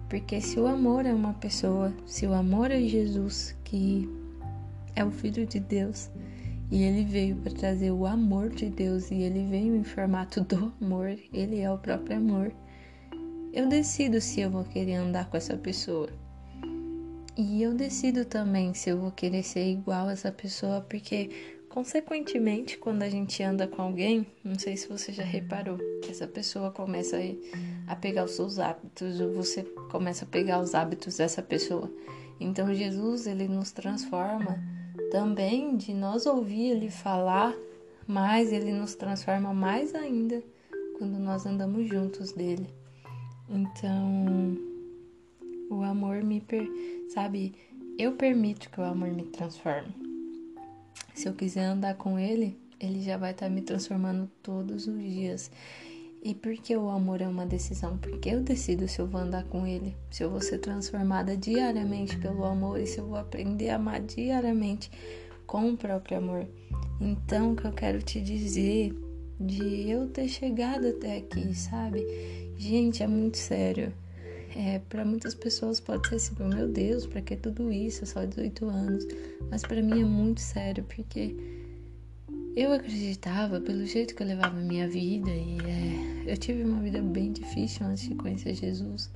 Porque 0.09 0.40
se 0.40 0.61
o 0.61 0.68
amor 0.68 1.04
é 1.04 1.12
uma 1.12 1.35
pessoa, 1.35 1.92
se 2.06 2.25
o 2.25 2.32
amor 2.32 2.71
é 2.71 2.82
Jesus, 2.82 3.56
que 3.64 4.09
é 4.94 5.04
o 5.04 5.11
Filho 5.11 5.44
de 5.44 5.59
Deus, 5.59 6.09
e 6.71 6.85
ele 6.85 7.04
veio 7.04 7.35
para 7.35 7.50
trazer 7.50 7.90
o 7.90 8.06
amor 8.06 8.50
de 8.50 8.71
Deus, 8.71 9.11
e 9.11 9.16
ele 9.16 9.44
veio 9.50 9.75
em 9.75 9.82
formato 9.82 10.40
do 10.42 10.73
amor, 10.80 11.18
ele 11.32 11.59
é 11.59 11.68
o 11.68 11.78
próprio 11.78 12.18
amor. 12.18 12.52
Eu 13.52 13.68
decido 13.68 14.18
se 14.18 14.40
eu 14.40 14.50
vou 14.50 14.64
querer 14.64 14.94
andar 14.94 15.28
com 15.28 15.37
essa 15.37 15.54
pessoa. 15.59 16.09
E 17.37 17.62
eu 17.62 17.75
decido 17.75 18.25
também 18.25 18.73
se 18.73 18.88
eu 18.88 18.99
vou 18.99 19.11
querer 19.11 19.42
ser 19.42 19.71
igual 19.71 20.09
a 20.09 20.12
essa 20.12 20.32
pessoa, 20.32 20.80
porque 20.80 21.28
consequentemente, 21.68 22.78
quando 22.78 23.02
a 23.02 23.11
gente 23.11 23.42
anda 23.42 23.66
com 23.66 23.82
alguém, 23.82 24.26
não 24.42 24.59
sei 24.59 24.78
se 24.78 24.88
você 24.88 25.12
já 25.12 25.23
reparou, 25.23 25.78
essa 26.09 26.26
pessoa 26.26 26.71
começa 26.71 27.18
a 27.87 27.94
pegar 27.94 28.25
os 28.25 28.30
seus 28.30 28.59
hábitos, 28.59 29.21
ou 29.21 29.35
você 29.35 29.62
começa 29.90 30.25
a 30.25 30.28
pegar 30.28 30.59
os 30.59 30.75
hábitos 30.75 31.18
dessa 31.18 31.42
pessoa. 31.42 31.92
Então 32.40 32.73
Jesus, 32.73 33.26
ele 33.26 33.49
nos 33.49 33.71
transforma 33.71 34.59
também 35.11 35.76
de 35.76 35.92
nós 35.92 36.25
ouvir 36.25 36.71
ele 36.71 36.90
falar, 36.90 37.54
mas 38.06 38.50
ele 38.50 38.73
nos 38.73 38.94
transforma 38.94 39.52
mais 39.52 39.94
ainda 39.94 40.42
quando 40.97 41.18
nós 41.18 41.44
andamos 41.44 41.87
juntos 41.87 42.32
dele. 42.32 42.80
Então, 43.52 44.56
o 45.71 45.82
amor 45.82 46.23
me, 46.23 46.40
per... 46.40 46.66
sabe, 47.12 47.54
eu 47.99 48.12
permito 48.12 48.71
que 48.71 48.80
o 48.80 48.85
amor 48.85 49.11
me 49.11 49.25
transforme. 49.25 49.94
Se 51.14 51.28
eu 51.28 51.35
quiser 51.35 51.66
andar 51.66 51.97
com 51.97 52.18
ele, 52.18 52.56
ele 52.80 53.02
já 53.02 53.18
vai 53.18 53.32
estar 53.32 53.47
tá 53.47 53.52
me 53.52 53.61
transformando 53.61 54.30
todos 54.42 54.87
os 54.87 54.99
dias. 54.99 55.50
E 56.25 56.35
por 56.35 56.54
que 56.54 56.75
o 56.76 56.88
amor 56.88 57.21
é 57.21 57.28
uma 57.28 57.44
decisão? 57.44 57.99
Porque 57.99 58.30
eu 58.30 58.40
decido 58.40 58.88
se 58.88 59.00
eu 59.00 59.06
vou 59.06 59.21
andar 59.21 59.44
com 59.44 59.66
ele, 59.66 59.94
se 60.11 60.23
eu 60.23 60.30
vou 60.30 60.40
ser 60.40 60.59
transformada 60.59 61.37
diariamente 61.37 62.16
pelo 62.16 62.44
amor 62.44 62.80
e 62.80 62.87
se 62.87 62.99
eu 62.99 63.06
vou 63.06 63.18
aprender 63.18 63.71
a 63.71 63.76
amar 63.76 64.00
diariamente 64.00 64.90
com 65.47 65.68
o 65.68 65.76
próprio 65.76 66.18
amor. 66.18 66.47
Então, 67.00 67.52
o 67.52 67.56
que 67.56 67.66
eu 67.66 67.73
quero 67.73 68.00
te 68.00 68.21
dizer 68.21 68.94
de 69.38 69.90
eu 69.90 70.09
ter 70.09 70.28
chegado 70.28 70.87
até 70.87 71.18
aqui, 71.18 71.52
sabe? 71.54 72.00
Gente, 72.62 73.02
é 73.02 73.09
muito 73.09 73.38
sério. 73.38 73.92
É, 74.54 74.78
para 74.88 75.04
muitas 75.04 75.35
pessoas 75.35 75.81
pode 75.81 76.07
ser 76.07 76.14
assim, 76.14 76.37
meu 76.38 76.69
Deus, 76.69 77.04
para 77.04 77.21
que 77.21 77.35
tudo 77.35 77.73
isso? 77.73 78.07
Só 78.07 78.25
18 78.25 78.66
anos. 78.66 79.04
Mas 79.50 79.62
para 79.62 79.83
mim 79.83 80.00
é 80.00 80.04
muito 80.04 80.40
sério, 80.40 80.85
porque 80.85 81.35
eu 82.54 82.73
acreditava 82.73 83.61
pelo 83.61 83.85
jeito 83.85 84.14
que 84.14 84.23
eu 84.23 84.28
levava 84.28 84.57
a 84.57 84.62
minha 84.62 84.88
vida 84.88 85.28
e 85.28 85.59
é, 85.59 86.33
eu 86.33 86.37
tive 86.37 86.62
uma 86.62 86.81
vida 86.81 87.02
bem 87.02 87.33
difícil 87.33 87.85
antes 87.85 88.09
de 88.09 88.14
conhecer 88.14 88.54
Jesus. 88.54 89.11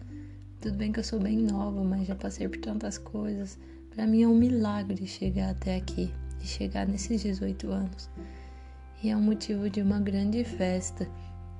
Tudo 0.60 0.76
bem 0.76 0.90
que 0.90 0.98
eu 0.98 1.04
sou 1.04 1.20
bem 1.20 1.36
nova, 1.36 1.84
mas 1.84 2.08
já 2.08 2.16
passei 2.16 2.48
por 2.48 2.58
tantas 2.58 2.98
coisas. 2.98 3.56
Para 3.94 4.08
mim 4.08 4.24
é 4.24 4.26
um 4.26 4.34
milagre 4.34 5.06
chegar 5.06 5.50
até 5.50 5.76
aqui 5.76 6.12
e 6.42 6.46
chegar 6.48 6.84
nesses 6.84 7.22
18 7.22 7.70
anos. 7.70 8.10
E 9.04 9.08
é 9.08 9.16
um 9.16 9.22
motivo 9.22 9.70
de 9.70 9.82
uma 9.82 10.00
grande 10.00 10.42
festa. 10.42 11.08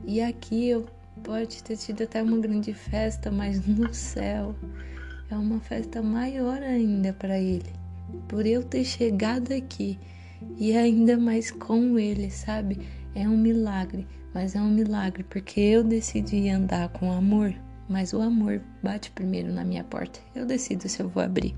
E 0.05 0.21
aqui 0.21 0.69
eu 0.69 0.85
Pode 1.23 1.63
ter 1.63 1.77
tido 1.77 2.03
até 2.03 2.23
uma 2.23 2.39
grande 2.39 2.73
festa, 2.73 3.31
mas 3.31 3.67
no 3.67 3.93
céu 3.93 4.55
é 5.31 5.37
uma 5.37 5.59
festa 5.61 6.03
maior 6.03 6.63
ainda 6.63 7.13
para 7.13 7.39
ele. 7.39 7.73
Por 8.29 8.47
eu 8.47 8.63
ter 8.63 8.85
chegado 8.85 9.53
aqui 9.53 9.99
e 10.57 10.77
ainda 10.77 11.17
mais 11.17 11.51
com 11.51 11.99
ele, 11.99 12.31
sabe? 12.31 12.79
É 13.15 13.29
um 13.29 13.37
milagre, 13.37 14.07
mas 14.33 14.55
é 14.55 14.61
um 14.61 14.71
milagre 14.71 15.25
porque 15.25 15.61
eu 15.61 15.83
decidi 15.83 16.49
andar 16.49 16.89
com 16.91 17.11
amor, 17.11 17.55
mas 17.89 18.13
o 18.13 18.21
amor 18.21 18.61
bate 18.83 19.11
primeiro 19.11 19.53
na 19.53 19.65
minha 19.65 19.83
porta. 19.83 20.21
Eu 20.35 20.47
decido 20.47 20.89
se 20.89 21.01
eu 21.01 21.09
vou 21.09 21.23
abrir. 21.23 21.55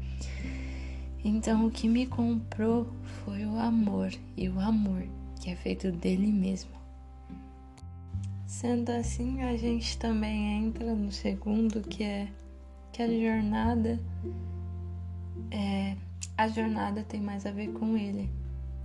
Então 1.25 1.67
o 1.67 1.71
que 1.71 1.89
me 1.89 2.07
comprou 2.07 2.87
foi 3.25 3.45
o 3.45 3.59
amor 3.59 4.11
e 4.37 4.49
o 4.49 4.59
amor 4.61 5.03
que 5.41 5.51
é 5.51 5.57
feito 5.57 5.91
dele 5.93 6.33
mesmo. 6.33 6.78
Sendo 8.49 8.89
assim, 8.93 9.43
a 9.43 9.59
gente 9.59 9.99
também 9.99 10.65
entra 10.65 10.95
no 10.95 11.13
segundo, 11.13 11.83
que 11.83 12.03
é 12.03 12.29
que 12.91 13.03
a 13.03 13.07
jornada 13.07 14.01
é 15.51 15.95
a 16.35 16.49
jornada 16.49 17.05
tem 17.05 17.21
mais 17.21 17.45
a 17.45 17.51
ver 17.51 17.71
com 17.75 17.95
ele 17.95 18.31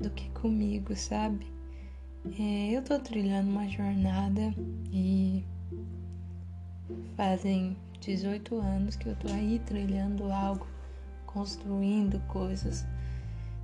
do 0.02 0.10
que 0.10 0.30
comigo, 0.32 0.94
sabe? 0.98 1.48
É, 2.38 2.72
eu 2.72 2.84
tô 2.84 3.00
trilhando 3.00 3.52
uma 3.52 3.66
jornada 3.70 4.54
e 4.92 5.46
fazem 7.16 7.78
18 8.02 8.58
anos 8.60 8.98
que 8.98 9.08
eu 9.08 9.16
tô 9.16 9.30
aí 9.30 9.60
trilhando 9.66 10.30
algo, 10.30 10.68
construindo 11.26 12.20
coisas, 12.28 12.86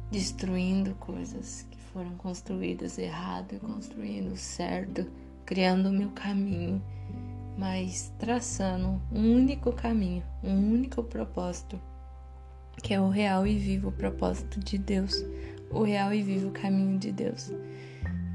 destruindo 0.09 0.95
coisas 0.95 1.67
que 1.69 1.77
foram 1.91 2.15
construídas 2.15 2.97
errado 2.97 3.53
e 3.53 3.59
construindo 3.59 4.37
certo 4.37 5.05
criando 5.49 5.89
o 5.89 5.91
meu 5.91 6.09
caminho, 6.09 6.79
mas 7.57 8.13
traçando 8.19 9.01
um 9.11 9.33
único 9.33 9.73
caminho, 9.73 10.21
um 10.43 10.73
único 10.73 11.01
propósito, 11.01 11.81
que 12.83 12.93
é 12.93 13.01
o 13.01 13.09
real 13.09 13.47
e 13.47 13.57
vivo 13.57 13.91
propósito 13.91 14.59
de 14.59 14.77
Deus, 14.77 15.25
o 15.71 15.81
real 15.81 16.13
e 16.13 16.21
vivo 16.21 16.51
caminho 16.51 16.99
de 16.99 17.11
Deus. 17.11 17.51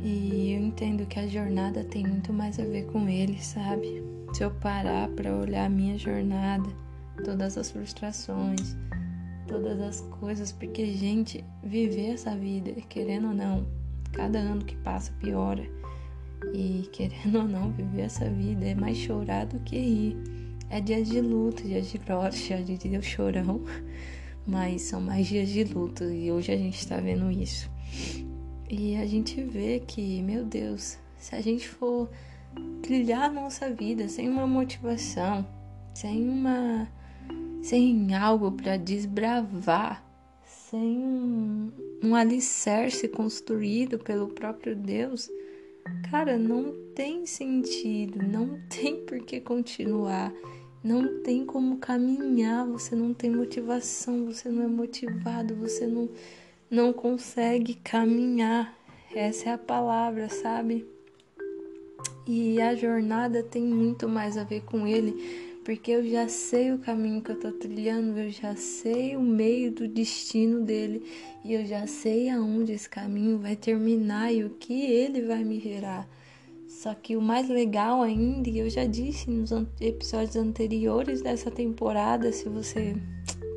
E 0.01 0.55
eu 0.55 0.61
entendo 0.61 1.07
que 1.07 1.21
a 1.21 1.29
jornada 1.29 1.85
tem 1.85 2.05
muito 2.05 2.33
mais 2.33 2.59
a 2.59 2.65
ver 2.65 2.87
com 2.87 3.09
Ele, 3.09 3.41
sabe? 3.41 4.03
Se 4.33 4.43
eu 4.43 4.51
parar 4.51 5.09
para 5.11 5.37
olhar 5.37 5.67
a 5.67 5.71
minha 5.71 5.97
jornada, 5.97 6.69
todas 7.25 7.57
as 7.57 7.71
frustrações, 7.71 8.77
todas 9.47 9.81
as 9.81 10.01
coisas, 10.19 10.51
porque, 10.51 10.93
gente, 10.95 11.45
viver 11.63 12.15
essa 12.15 12.37
vida, 12.37 12.73
querendo 12.89 13.29
ou 13.29 13.35
não, 13.35 13.65
cada 14.13 14.41
ano 14.41 14.65
que 14.65 14.75
passa 14.79 15.13
piora. 15.21 15.65
E 16.53 16.89
querendo 16.93 17.39
ou 17.39 17.49
não, 17.49 17.71
viver 17.73 18.03
essa 18.03 18.29
vida 18.29 18.65
é 18.65 18.75
mais 18.75 18.97
chorar 18.97 19.47
do 19.47 19.59
que 19.61 19.79
rir. 19.79 20.17
É 20.71 20.81
dias 20.81 21.09
de 21.09 21.21
luto, 21.21 21.63
dias 21.63 21.91
de 21.91 21.99
glória, 21.99 22.31
dias 22.31 22.67
de 22.67 22.77
Deus 22.77 23.05
chorão, 23.05 23.63
mas 24.47 24.83
são 24.83 25.01
mais 25.01 25.27
dias 25.27 25.49
de 25.49 25.65
luto 25.65 26.05
e 26.05 26.31
hoje 26.33 26.53
a 26.53 26.57
gente 26.57 26.79
está 26.79 26.99
vendo 26.99 27.31
isso. 27.31 27.71
E 28.69 28.97
a 28.97 29.07
gente 29.07 29.41
vê 29.43 29.81
que, 29.87 30.23
meu 30.23 30.45
Deus, 30.45 30.99
se 31.17 31.35
a 31.35 31.41
gente 31.41 31.69
for 31.69 32.11
trilhar 32.83 33.25
a 33.25 33.33
nossa 33.33 33.71
vida 33.71 34.09
sem 34.09 34.29
uma 34.29 34.47
motivação, 34.47 35.47
sem 35.95 36.29
uma 36.29 36.89
sem 37.63 38.15
algo 38.15 38.53
para 38.53 38.77
desbravar, 38.77 40.05
sem 40.45 40.99
um, 40.99 41.73
um 42.03 42.15
alicerce 42.15 43.09
construído 43.09 43.99
pelo 43.99 44.29
próprio 44.29 44.77
Deus, 44.77 45.31
Cara, 46.11 46.39
não 46.39 46.75
tem 46.95 47.27
sentido, 47.27 48.23
não 48.23 48.59
tem 48.71 49.05
por 49.05 49.21
que 49.21 49.41
continuar, 49.41 50.33
não 50.83 51.23
tem 51.23 51.45
como 51.45 51.79
caminhar, 51.79 52.67
você 52.67 52.95
não 52.95 53.13
tem 53.13 53.31
motivação, 53.31 54.27
você 54.27 54.49
não 54.49 54.63
é 54.63 54.69
motivado, 54.69 55.55
você 55.55 55.87
não, 55.87 56.09
não 56.71 56.93
consegue 56.93 57.75
caminhar. 57.77 58.77
Essa 59.15 59.51
é 59.51 59.53
a 59.53 59.59
palavra, 59.59 60.29
sabe? 60.29 60.87
E 62.27 62.61
a 62.61 62.75
jornada 62.75 63.43
tem 63.43 63.63
muito 63.63 64.09
mais 64.09 64.37
a 64.37 64.45
ver 64.45 64.63
com 64.63 64.87
ele, 64.87 65.54
porque 65.65 65.93
eu 65.93 66.07
já 66.07 66.29
sei 66.29 66.73
o 66.73 66.79
caminho 66.79 67.23
que 67.23 67.33
eu 67.33 67.41
tô 67.41 67.51
trilhando, 67.53 68.19
eu 68.19 68.31
já 68.31 68.55
sei 68.55 69.17
o 69.17 69.23
meio 69.23 69.73
do 69.73 69.89
destino 69.89 70.61
dele 70.63 71.03
e 71.43 71.55
eu 71.55 71.65
já 71.65 71.87
sei 71.87 72.29
aonde 72.29 72.73
esse 72.73 72.89
caminho 72.89 73.39
vai 73.39 73.57
terminar 73.57 74.33
e 74.33 74.45
o 74.45 74.51
que 74.51 74.85
ele 74.85 75.23
vai 75.23 75.43
me 75.43 75.59
gerar. 75.59 76.07
Só 76.69 76.93
que 76.93 77.17
o 77.17 77.23
mais 77.23 77.49
legal 77.49 78.03
ainda, 78.03 78.51
e 78.51 78.59
eu 78.59 78.69
já 78.69 78.85
disse 78.85 79.31
nos 79.31 79.51
episódios 79.81 80.37
anteriores 80.37 81.23
dessa 81.23 81.51
temporada, 81.51 82.31
se 82.31 82.47
você 82.47 82.95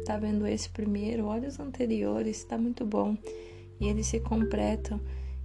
tá 0.05 0.17
vendo 0.17 0.47
esse 0.47 0.69
primeiro, 0.69 1.25
olha 1.25 1.49
os 1.49 1.59
anteriores, 1.59 2.45
tá 2.45 2.57
muito 2.57 2.85
bom. 2.85 3.17
E 3.81 3.87
eles 3.87 4.07
se 4.07 4.19
completam. 4.21 5.01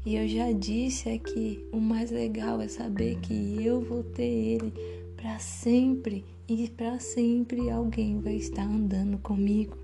E 0.06 0.14
eu 0.16 0.28
já 0.28 0.52
disse 0.52 1.08
aqui, 1.08 1.66
o 1.72 1.80
mais 1.80 2.10
legal 2.10 2.60
é 2.60 2.68
saber 2.68 3.18
que 3.20 3.64
eu 3.64 3.80
vou 3.80 4.04
ter 4.04 4.22
ele 4.22 4.72
para 5.16 5.38
sempre 5.38 6.24
e 6.48 6.68
para 6.68 6.98
sempre 6.98 7.70
alguém 7.70 8.20
vai 8.20 8.34
estar 8.34 8.64
andando 8.64 9.18
comigo. 9.18 9.76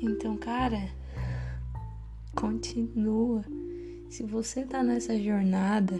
Então, 0.00 0.36
cara, 0.36 0.90
continua. 2.34 3.44
Se 4.10 4.22
você 4.22 4.64
tá 4.64 4.82
nessa 4.82 5.18
jornada 5.18 5.98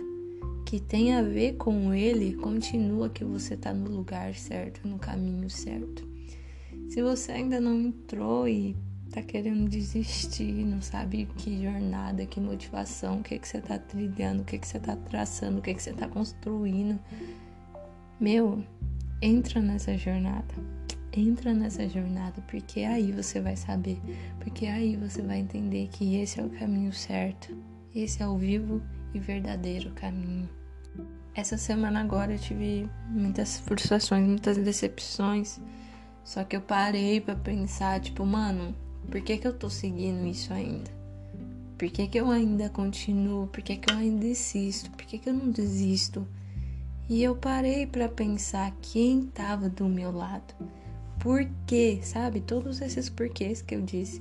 que 0.64 0.80
tem 0.80 1.14
a 1.14 1.22
ver 1.22 1.54
com 1.56 1.94
ele, 1.94 2.34
continua 2.34 3.08
que 3.08 3.24
você 3.24 3.56
tá 3.56 3.72
no 3.72 3.90
lugar 3.90 4.34
certo, 4.34 4.86
no 4.86 4.98
caminho 4.98 5.48
certo. 5.48 6.06
Se 6.88 7.02
você 7.02 7.32
ainda 7.32 7.60
não 7.60 7.74
entrou 7.80 8.48
e 8.48 8.76
tá 9.10 9.22
querendo 9.22 9.68
desistir, 9.68 10.64
não 10.64 10.82
sabe 10.82 11.26
que 11.36 11.62
jornada, 11.62 12.26
que 12.26 12.40
motivação, 12.40 13.20
o 13.20 13.22
que 13.22 13.38
que 13.38 13.48
você 13.48 13.60
tá 13.60 13.78
trilhando, 13.78 14.42
o 14.42 14.44
que 14.44 14.58
que 14.58 14.66
você 14.66 14.78
tá 14.78 14.94
traçando, 14.94 15.58
o 15.58 15.62
que 15.62 15.72
que 15.72 15.82
você 15.82 15.92
tá 15.92 16.06
construindo, 16.08 16.98
meu, 18.20 18.62
entra 19.20 19.60
nessa 19.60 19.96
jornada. 19.96 20.54
entra 21.12 21.54
nessa 21.54 21.88
jornada, 21.88 22.42
porque 22.42 22.80
aí 22.80 23.10
você 23.10 23.40
vai 23.40 23.56
saber, 23.56 23.98
porque 24.38 24.66
aí 24.66 24.96
você 24.96 25.22
vai 25.22 25.38
entender 25.38 25.88
que 25.88 26.16
esse 26.16 26.38
é 26.38 26.44
o 26.44 26.50
caminho 26.50 26.92
certo, 26.92 27.56
esse 27.94 28.22
é 28.22 28.28
o 28.28 28.36
vivo 28.36 28.82
e 29.14 29.18
verdadeiro 29.18 29.90
caminho. 29.92 30.46
Essa 31.34 31.56
semana 31.56 32.00
agora 32.00 32.34
eu 32.34 32.38
tive 32.38 32.88
muitas 33.08 33.58
frustrações, 33.60 34.26
muitas 34.26 34.58
decepções. 34.58 35.58
Só 36.24 36.44
que 36.44 36.56
eu 36.56 36.60
parei 36.60 37.20
para 37.20 37.34
pensar, 37.36 38.00
tipo, 38.00 38.26
mano, 38.26 38.74
por 39.10 39.20
que 39.20 39.38
que 39.38 39.46
eu 39.46 39.52
tô 39.52 39.70
seguindo 39.70 40.26
isso 40.26 40.52
ainda? 40.52 40.90
Por 41.78 41.88
que 41.90 42.08
que 42.08 42.18
eu 42.18 42.30
ainda 42.30 42.68
continuo? 42.68 43.46
Por 43.48 43.62
que 43.62 43.76
que 43.76 43.92
eu 43.92 43.96
ainda 43.96 44.26
insisto? 44.26 44.90
Por 44.90 45.04
que 45.04 45.18
que 45.18 45.28
eu 45.28 45.34
não 45.34 45.50
desisto? 45.50 46.26
E 47.08 47.22
eu 47.22 47.36
parei 47.36 47.86
para 47.86 48.08
pensar 48.08 48.74
quem 48.82 49.26
tava 49.26 49.68
do 49.68 49.88
meu 49.88 50.10
lado. 50.10 50.54
Por 51.20 51.48
quê? 51.64 52.00
Sabe? 52.02 52.40
Todos 52.40 52.80
esses 52.80 53.08
porquês 53.08 53.62
que 53.62 53.76
eu 53.76 53.82
disse 53.82 54.20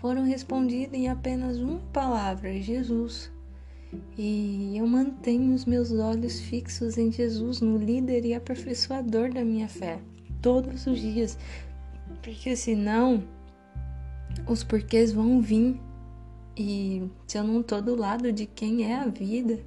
foram 0.00 0.22
respondidos 0.24 0.94
em 0.94 1.08
apenas 1.08 1.58
uma 1.58 1.78
palavra: 1.92 2.60
Jesus. 2.60 3.30
E 4.18 4.76
eu 4.76 4.86
mantenho 4.86 5.54
os 5.54 5.64
meus 5.64 5.90
olhos 5.92 6.38
fixos 6.40 6.98
em 6.98 7.10
Jesus, 7.10 7.62
no 7.62 7.78
líder 7.78 8.24
e 8.26 8.34
aperfeiçoador 8.34 9.32
da 9.32 9.42
minha 9.42 9.68
fé, 9.68 9.98
todos 10.42 10.86
os 10.86 10.98
dias, 10.98 11.38
porque 12.22 12.54
senão 12.54 13.22
os 14.46 14.62
porquês 14.62 15.12
vão 15.12 15.40
vir. 15.40 15.80
E 16.56 17.08
se 17.26 17.38
eu 17.38 17.44
não 17.44 17.62
tô 17.62 17.80
do 17.80 17.94
lado 17.94 18.32
de 18.32 18.44
quem 18.44 18.90
é 18.90 18.96
a 18.96 19.06
vida, 19.06 19.58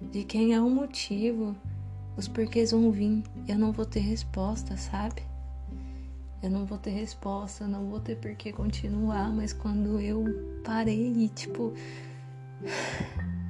de 0.00 0.24
quem 0.24 0.54
é 0.54 0.60
o 0.60 0.70
motivo, 0.70 1.56
os 2.18 2.26
porquês 2.26 2.72
vão 2.72 2.90
vir. 2.90 3.22
Eu 3.46 3.56
não 3.56 3.70
vou 3.70 3.86
ter 3.86 4.00
resposta, 4.00 4.76
sabe? 4.76 5.22
Eu 6.42 6.50
não 6.50 6.66
vou 6.66 6.76
ter 6.76 6.90
resposta, 6.90 7.66
não 7.66 7.88
vou 7.88 8.00
ter 8.00 8.16
por 8.16 8.34
que 8.34 8.52
continuar, 8.52 9.32
mas 9.32 9.52
quando 9.52 10.00
eu 10.00 10.24
parei 10.64 11.12
e, 11.12 11.28
tipo, 11.28 11.72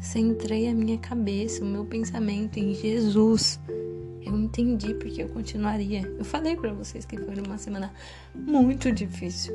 centrei 0.00 0.68
a 0.68 0.74
minha 0.74 0.98
cabeça, 0.98 1.64
o 1.64 1.66
meu 1.66 1.84
pensamento 1.86 2.58
em 2.58 2.74
Jesus, 2.74 3.58
eu 4.22 4.38
entendi 4.38 4.94
porque 4.94 5.22
eu 5.22 5.28
continuaria. 5.30 6.02
Eu 6.02 6.24
falei 6.24 6.54
para 6.54 6.72
vocês 6.72 7.06
que 7.06 7.16
foi 7.16 7.36
uma 7.46 7.56
semana 7.56 7.92
muito 8.34 8.92
difícil 8.92 9.54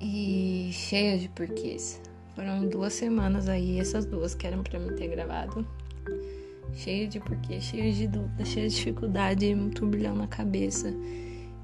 e 0.00 0.70
cheia 0.72 1.18
de 1.18 1.28
porquês. 1.28 2.00
Foram 2.34 2.68
duas 2.68 2.94
semanas 2.94 3.48
aí, 3.48 3.78
essas 3.78 4.04
duas 4.04 4.34
que 4.34 4.44
eram 4.44 4.64
para 4.64 4.80
mim 4.80 4.94
ter 4.96 5.06
gravado. 5.08 5.64
Cheio 6.72 7.06
de 7.08 7.20
porquê, 7.20 7.60
cheio 7.60 7.92
de 7.92 8.08
dúvida, 8.08 8.44
cheio 8.44 8.68
de 8.68 8.74
dificuldade, 8.74 9.54
um 9.54 9.70
turbilhão 9.70 10.14
na 10.14 10.26
cabeça. 10.26 10.92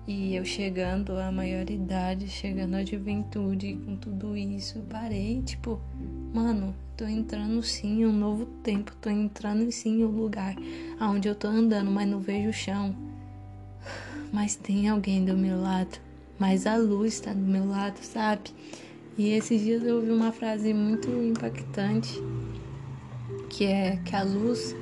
E 0.07 0.35
eu 0.35 0.45
chegando 0.45 1.16
à 1.16 1.30
maioridade, 1.30 2.28
chegando 2.28 2.75
à 2.75 2.85
juventude, 2.85 3.78
com 3.85 3.97
tudo 3.97 4.37
isso, 4.37 4.80
parei, 4.88 5.40
tipo, 5.42 5.80
mano, 6.33 6.75
tô 6.97 7.04
entrando 7.04 7.62
sim 7.62 8.00
em 8.00 8.07
um 8.07 8.12
novo 8.12 8.45
tempo, 8.62 8.95
tô 9.00 9.09
entrando 9.09 9.71
sim 9.71 10.00
em 10.00 10.04
um 10.04 10.11
lugar 10.11 10.57
aonde 10.99 11.28
eu 11.28 11.35
tô 11.35 11.49
andando, 11.49 11.90
mas 11.90 12.09
não 12.09 12.19
vejo 12.19 12.49
o 12.49 12.52
chão. 12.52 12.95
Mas 14.33 14.57
tem 14.57 14.88
alguém 14.88 15.25
do 15.25 15.37
meu 15.37 15.61
lado, 15.61 15.99
mas 16.38 16.66
a 16.66 16.76
luz 16.76 17.21
tá 17.21 17.33
do 17.33 17.40
meu 17.40 17.69
lado, 17.69 17.99
sabe? 18.02 18.50
E 19.19 19.28
esses 19.28 19.61
dias 19.61 19.83
eu 19.83 19.97
ouvi 19.97 20.11
uma 20.11 20.33
frase 20.33 20.73
muito 20.73 21.09
impactante, 21.09 22.21
que 23.49 23.64
é 23.64 23.97
que 23.99 24.16
a 24.16 24.23
luz 24.23 24.75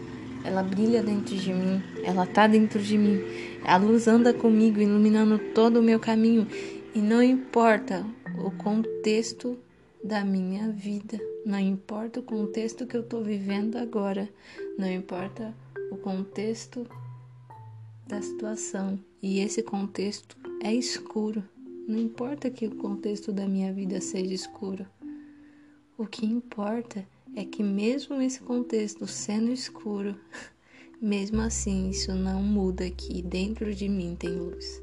ela 0.45 0.63
brilha 0.63 1.03
dentro 1.03 1.37
de 1.37 1.53
mim, 1.53 1.83
ela 2.05 2.27
tá 2.27 2.47
dentro 2.47 2.81
de 2.81 2.97
mim. 2.97 3.21
A 3.65 3.77
luz 3.77 4.09
anda 4.09 4.33
comigo, 4.33 4.81
iluminando 4.81 5.39
todo 5.55 5.81
o 5.81 5.83
meu 5.83 5.99
caminho, 5.99 6.47
e 6.95 7.01
não 7.01 7.23
importa 7.23 8.05
o 8.45 8.51
contexto 8.51 9.59
da 10.03 10.25
minha 10.25 10.71
vida, 10.71 11.19
não 11.45 11.59
importa 11.59 12.21
o 12.21 12.23
contexto 12.23 12.87
que 12.87 12.97
eu 12.97 13.03
tô 13.03 13.21
vivendo 13.21 13.77
agora, 13.77 14.29
não 14.79 14.91
importa 14.91 15.55
o 15.91 15.97
contexto 15.97 16.87
da 18.07 18.23
situação, 18.23 18.99
e 19.23 19.41
esse 19.41 19.63
contexto 19.63 20.37
é 20.63 20.73
escuro. 20.73 21.43
Não 21.87 21.99
importa 21.99 22.51
que 22.51 22.67
o 22.67 22.77
contexto 22.77 23.33
da 23.33 23.47
minha 23.49 23.73
vida 23.73 24.01
seja 24.01 24.35
escuro. 24.35 24.87
O 25.97 26.07
que 26.07 26.27
importa 26.27 27.01
é 27.01 27.18
é 27.39 27.45
que, 27.45 27.63
mesmo 27.63 28.21
esse 28.21 28.41
contexto 28.41 29.07
sendo 29.07 29.53
escuro, 29.53 30.17
mesmo 31.01 31.41
assim 31.41 31.89
isso 31.89 32.13
não 32.13 32.43
muda 32.43 32.91
que 32.91 33.23
dentro 33.23 33.73
de 33.73 33.89
mim 33.89 34.17
tem 34.19 34.31
luz. 34.31 34.83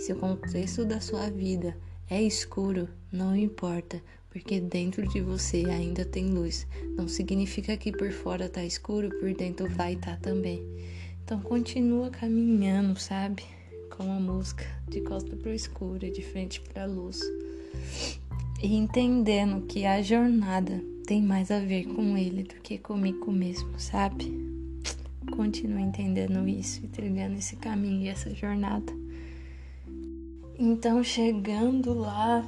Se 0.00 0.12
o 0.12 0.16
contexto 0.16 0.84
da 0.84 1.00
sua 1.00 1.30
vida 1.30 1.78
é 2.10 2.20
escuro, 2.20 2.88
não 3.12 3.36
importa, 3.36 4.02
porque 4.28 4.60
dentro 4.60 5.06
de 5.06 5.20
você 5.20 5.64
ainda 5.66 6.04
tem 6.04 6.28
luz. 6.28 6.66
Não 6.96 7.06
significa 7.06 7.76
que 7.76 7.92
por 7.92 8.10
fora 8.10 8.48
tá 8.48 8.64
escuro, 8.64 9.08
por 9.20 9.32
dentro 9.32 9.70
vai 9.70 9.92
estar 9.92 10.16
tá 10.16 10.30
também. 10.30 10.66
Então 11.24 11.40
continua 11.40 12.10
caminhando, 12.10 12.98
sabe? 12.98 13.44
Com 13.96 14.10
a 14.10 14.18
música 14.18 14.64
de 14.88 15.02
costa 15.02 15.36
pro 15.36 15.54
escuro 15.54 16.10
de 16.10 16.22
frente 16.22 16.60
para 16.62 16.82
a 16.82 16.86
luz. 16.86 17.20
E 18.60 18.74
entendendo 18.74 19.64
que 19.66 19.86
a 19.86 20.02
jornada 20.02 20.82
tem 21.06 21.22
mais 21.22 21.52
a 21.52 21.60
ver 21.60 21.84
com 21.94 22.18
ele 22.18 22.42
do 22.42 22.56
que 22.56 22.78
comigo 22.78 23.30
mesmo, 23.30 23.78
sabe? 23.78 24.24
Continuo 25.30 25.78
entendendo 25.78 26.48
isso 26.48 26.84
e 26.84 26.88
trilhando 26.88 27.36
esse 27.36 27.54
caminho 27.56 28.02
e 28.02 28.08
essa 28.08 28.34
jornada. 28.34 28.92
Então, 30.58 31.04
chegando 31.04 31.94
lá, 31.94 32.44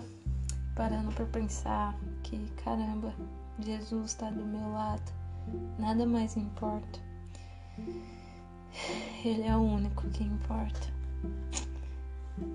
parando 0.74 1.12
para 1.12 1.24
pensar 1.26 1.96
que, 2.24 2.36
caramba, 2.64 3.14
Jesus 3.60 4.10
está 4.10 4.28
do 4.28 4.44
meu 4.44 4.72
lado, 4.72 5.12
nada 5.78 6.04
mais 6.04 6.36
importa. 6.36 6.98
Ele 9.24 9.42
é 9.42 9.56
o 9.56 9.60
único 9.60 10.08
que 10.10 10.24
importa. 10.24 10.88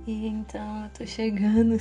E 0.05 0.27
então 0.27 0.83
eu 0.83 0.89
tô 0.89 1.05
chegando 1.05 1.77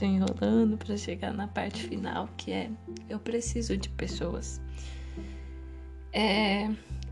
tô 0.00 0.06
enrolando 0.06 0.78
para 0.78 0.96
chegar 0.96 1.32
na 1.34 1.46
parte 1.46 1.86
final, 1.86 2.26
que 2.38 2.50
é 2.50 2.70
eu 3.08 3.18
preciso 3.18 3.76
de 3.76 3.90
pessoas. 3.90 4.58
É, 6.10 6.70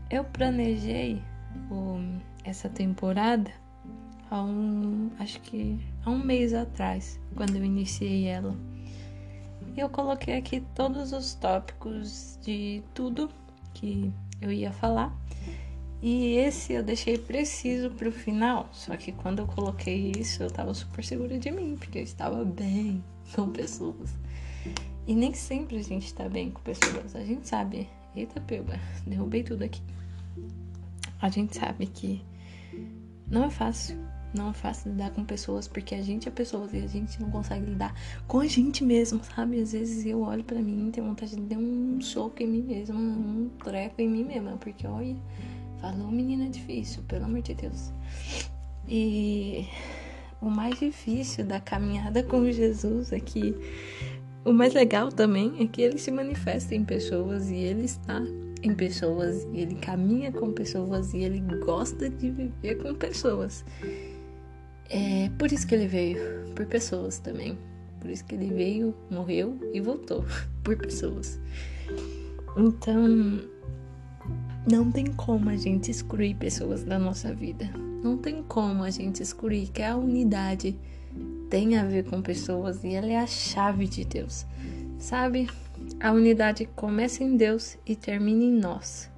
eu 0.09 0.23
planejei 0.23 1.21
o, 1.69 1.99
essa 2.43 2.67
temporada 2.67 3.51
há 4.31 4.41
um, 4.41 5.11
acho 5.19 5.39
que 5.41 5.79
há 6.03 6.09
um 6.09 6.17
mês 6.17 6.51
atrás, 6.51 7.19
quando 7.35 7.55
eu 7.57 7.63
iniciei 7.63 8.25
ela. 8.25 8.57
Eu 9.77 9.87
coloquei 9.87 10.35
aqui 10.35 10.61
todos 10.73 11.13
os 11.13 11.35
tópicos 11.35 12.39
de 12.41 12.81
tudo 12.95 13.29
que 13.75 14.11
eu 14.41 14.51
ia 14.51 14.71
falar 14.71 15.15
e 16.01 16.35
esse 16.35 16.73
eu 16.73 16.83
deixei 16.83 17.17
preciso 17.17 17.89
pro 17.91 18.11
final. 18.11 18.69
Só 18.71 18.95
que 18.95 19.11
quando 19.11 19.39
eu 19.39 19.47
coloquei 19.47 20.13
isso, 20.17 20.41
eu 20.41 20.49
tava 20.49 20.73
super 20.73 21.03
segura 21.03 21.37
de 21.37 21.51
mim, 21.51 21.75
porque 21.77 21.99
eu 21.99 22.03
estava 22.03 22.45
bem 22.45 23.03
com 23.35 23.49
pessoas. 23.49 24.11
E 25.05 25.13
nem 25.13 25.33
sempre 25.33 25.77
a 25.77 25.83
gente 25.83 26.13
tá 26.13 26.29
bem 26.29 26.51
com 26.51 26.61
pessoas. 26.61 27.15
A 27.15 27.23
gente 27.23 27.47
sabe. 27.47 27.89
Eita, 28.15 28.39
peba, 28.39 28.79
derrubei 29.05 29.43
tudo 29.43 29.63
aqui. 29.63 29.81
A 31.21 31.29
gente 31.29 31.57
sabe 31.57 31.85
que 31.87 32.23
não 33.29 33.45
é 33.45 33.49
fácil. 33.49 33.97
Não 34.33 34.51
é 34.51 34.53
fácil 34.53 34.91
lidar 34.91 35.09
com 35.09 35.25
pessoas 35.25 35.67
porque 35.67 35.95
a 35.95 36.03
gente 36.03 36.27
é 36.27 36.31
pessoas 36.31 36.71
e 36.71 36.77
a 36.77 36.87
gente 36.87 37.19
não 37.19 37.31
consegue 37.31 37.65
lidar 37.65 37.95
com 38.27 38.39
a 38.39 38.45
gente 38.45 38.83
mesmo, 38.83 39.23
sabe? 39.23 39.59
Às 39.59 39.71
vezes 39.71 40.05
eu 40.05 40.21
olho 40.21 40.43
para 40.43 40.61
mim 40.61 40.87
e 40.87 40.91
tenho 40.91 41.07
vontade 41.07 41.35
de 41.35 41.41
dar 41.41 41.57
um 41.57 41.99
soco 41.99 42.43
em 42.43 42.47
mim 42.47 42.61
mesma, 42.61 42.99
um 42.99 43.49
treco 43.63 43.99
em 43.99 44.07
mim 44.07 44.23
mesma, 44.23 44.55
porque 44.57 44.85
olha 44.85 45.17
Falou, 45.81 46.11
menina 46.11 46.49
difícil, 46.49 47.03
pelo 47.03 47.25
amor 47.25 47.41
de 47.41 47.53
Deus. 47.53 47.91
E 48.87 49.67
o 50.41 50.49
mais 50.49 50.79
difícil 50.79 51.45
da 51.45 51.59
caminhada 51.59 52.23
com 52.23 52.51
Jesus 52.51 53.11
é 53.11 53.19
que 53.19 53.55
o 54.43 54.51
mais 54.51 54.73
legal 54.73 55.09
também 55.09 55.53
é 55.59 55.67
que 55.67 55.81
ele 55.81 55.97
se 55.97 56.11
manifesta 56.11 56.73
em 56.73 56.83
pessoas 56.83 57.49
e 57.49 57.55
ele 57.55 57.85
está 57.85 58.21
em 58.63 58.73
pessoas 58.73 59.47
e 59.53 59.59
ele 59.59 59.75
caminha 59.75 60.31
com 60.31 60.51
pessoas 60.51 61.13
e 61.13 61.19
ele 61.19 61.39
gosta 61.63 62.09
de 62.09 62.29
viver 62.29 62.75
com 62.75 62.93
pessoas. 62.95 63.63
É 64.89 65.29
por 65.37 65.51
isso 65.51 65.67
que 65.67 65.75
ele 65.75 65.87
veio, 65.87 66.17
por 66.55 66.65
pessoas 66.65 67.19
também. 67.19 67.57
Por 67.99 68.09
isso 68.09 68.25
que 68.25 68.33
ele 68.33 68.47
veio, 68.53 68.95
morreu 69.11 69.57
e 69.73 69.79
voltou 69.79 70.25
por 70.63 70.77
pessoas. 70.77 71.39
Então, 72.57 73.41
não 74.69 74.91
tem 74.91 75.07
como 75.07 75.49
a 75.49 75.57
gente 75.57 75.89
excluir 75.89 76.35
pessoas 76.35 76.83
da 76.83 76.99
nossa 76.99 77.33
vida. 77.33 77.69
Não 78.03 78.17
tem 78.17 78.43
como 78.43 78.83
a 78.83 78.91
gente 78.91 79.23
excluir 79.23 79.69
que 79.69 79.81
a 79.81 79.97
unidade 79.97 80.77
tem 81.49 81.75
a 81.75 81.83
ver 81.83 82.05
com 82.05 82.21
pessoas 82.21 82.83
e 82.83 82.93
ela 82.93 83.07
é 83.07 83.17
a 83.17 83.25
chave 83.25 83.87
de 83.87 84.05
Deus. 84.05 84.45
Sabe? 84.99 85.49
A 85.99 86.11
unidade 86.11 86.69
começa 86.75 87.23
em 87.23 87.35
Deus 87.35 87.77
e 87.83 87.95
termina 87.95 88.43
em 88.43 88.53
nós. 88.53 89.09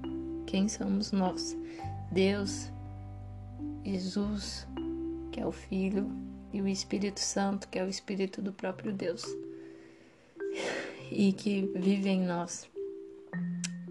Quem 0.46 0.68
somos 0.68 1.12
nós? 1.12 1.56
Deus, 2.10 2.70
Jesus, 3.84 4.66
que 5.30 5.40
é 5.40 5.46
o 5.46 5.52
Filho, 5.52 6.10
e 6.52 6.60
o 6.60 6.68
Espírito 6.68 7.20
Santo, 7.20 7.68
que 7.68 7.78
é 7.78 7.84
o 7.84 7.88
Espírito 7.88 8.40
do 8.42 8.52
próprio 8.52 8.92
Deus, 8.92 9.24
e 11.10 11.32
que 11.32 11.70
vive 11.74 12.10
em 12.10 12.22
nós. 12.22 12.68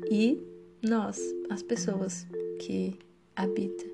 E 0.09 0.50
nós, 0.81 1.19
as 1.49 1.61
pessoas 1.61 2.25
que 2.59 2.97
habitam 3.35 3.87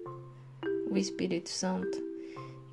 o 0.89 0.97
Espírito 0.97 1.49
Santo. 1.49 2.01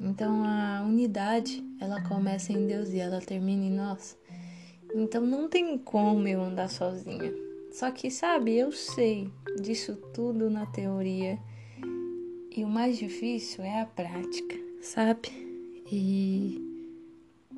Então 0.01 0.45
a 0.45 0.85
unidade, 0.87 1.65
ela 1.81 2.01
começa 2.03 2.53
em 2.53 2.67
Deus 2.67 2.91
e 2.91 2.99
ela 2.99 3.21
termina 3.21 3.65
em 3.65 3.73
nós. 3.73 4.17
Então 4.95 5.27
não 5.27 5.49
tem 5.49 5.77
como 5.79 6.27
eu 6.29 6.43
andar 6.43 6.69
sozinha. 6.69 7.33
Só 7.73 7.91
que, 7.91 8.09
sabe, 8.09 8.57
eu 8.57 8.71
sei 8.71 9.29
disso 9.61 9.97
tudo 10.15 10.49
na 10.49 10.67
teoria. 10.67 11.39
E 12.57 12.63
o 12.65 12.69
mais 12.69 12.97
difícil 12.97 13.65
é 13.65 13.81
a 13.81 13.87
prática, 13.87 14.55
sabe? 14.81 15.29
E 15.91 16.63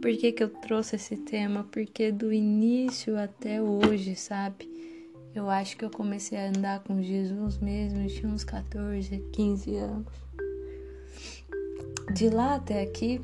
por 0.01 0.17
que, 0.17 0.33
que 0.33 0.43
eu 0.43 0.49
trouxe 0.49 0.97
esse 0.97 1.19
tema? 1.19 1.69
Porque 1.71 2.11
do 2.11 2.33
início 2.33 3.19
até 3.19 3.61
hoje, 3.61 4.17
sabe? 4.17 4.76
Eu 5.37 5.51
acho 5.51 5.77
que 5.77 5.85
eu 5.85 5.91
comecei 5.91 6.39
a 6.39 6.49
andar 6.49 6.83
com 6.83 7.03
Jesus 7.03 7.59
mesmo, 7.59 8.01
eu 8.01 8.07
tinha 8.07 8.33
uns 8.33 8.43
14, 8.43 9.19
15 9.35 9.77
anos. 9.77 10.07
De 12.15 12.31
lá 12.31 12.55
até 12.55 12.81
aqui, 12.81 13.21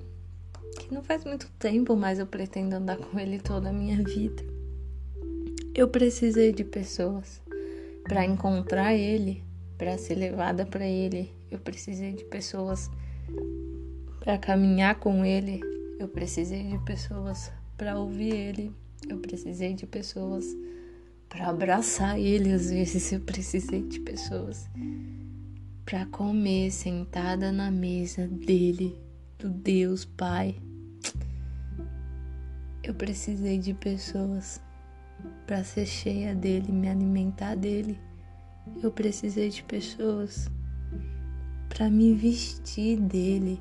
que 0.79 0.92
não 0.92 1.03
faz 1.03 1.25
muito 1.25 1.51
tempo, 1.59 1.96
mas 1.96 2.18
eu 2.18 2.27
pretendo 2.27 2.75
andar 2.77 2.98
com 2.98 3.18
ele 3.18 3.38
toda 3.38 3.70
a 3.70 3.72
minha 3.72 3.96
vida. 4.05 4.44
Eu 5.75 5.88
precisei 5.88 6.53
de 6.53 6.64
pessoas 6.64 7.40
para 8.05 8.27
encontrar 8.27 8.92
ele, 8.92 9.42
para 9.79 9.96
ser 9.96 10.16
levada 10.16 10.66
para 10.66 10.87
ele. 10.87 11.33
Eu 11.51 11.61
precisei 11.61 12.12
de 12.12 12.25
pessoas 12.25 12.90
para 14.20 14.37
caminhar 14.37 14.96
com 14.96 15.25
ele. 15.25 15.62
Eu 15.98 16.09
precisei 16.09 16.64
de 16.64 16.79
pessoas 16.81 17.51
para 17.75 17.98
ouvir 17.98 18.35
ele. 18.35 18.70
Eu 19.09 19.16
precisei 19.16 19.72
de 19.72 19.87
pessoas 19.87 20.44
para 21.33 21.49
abraçar 21.49 22.21
ele. 22.21 22.53
Às 22.53 22.71
vezes 22.71 23.11
eu 23.11 23.21
precisei 23.21 23.83
de 23.83 23.99
pessoas 24.01 24.68
para 25.85 26.05
comer 26.07 26.71
sentada 26.71 27.51
na 27.51 27.71
mesa 27.71 28.29
dele, 28.29 29.01
do 29.38 29.49
Deus 29.49 30.05
Pai. 30.05 30.57
Eu 32.83 32.95
precisei 32.95 33.59
de 33.59 33.73
pessoas 33.73 34.61
para 35.47 35.64
ser 35.64 35.87
cheia 35.87 36.35
dele, 36.35 36.71
me 36.71 36.88
alimentar 36.88 37.55
dele. 37.55 37.99
Eu 38.83 38.90
precisei 38.92 39.49
de 39.49 39.62
pessoas 39.62 40.51
para 41.68 41.88
me 41.88 42.14
vestir 42.14 43.01
dele, 43.01 43.61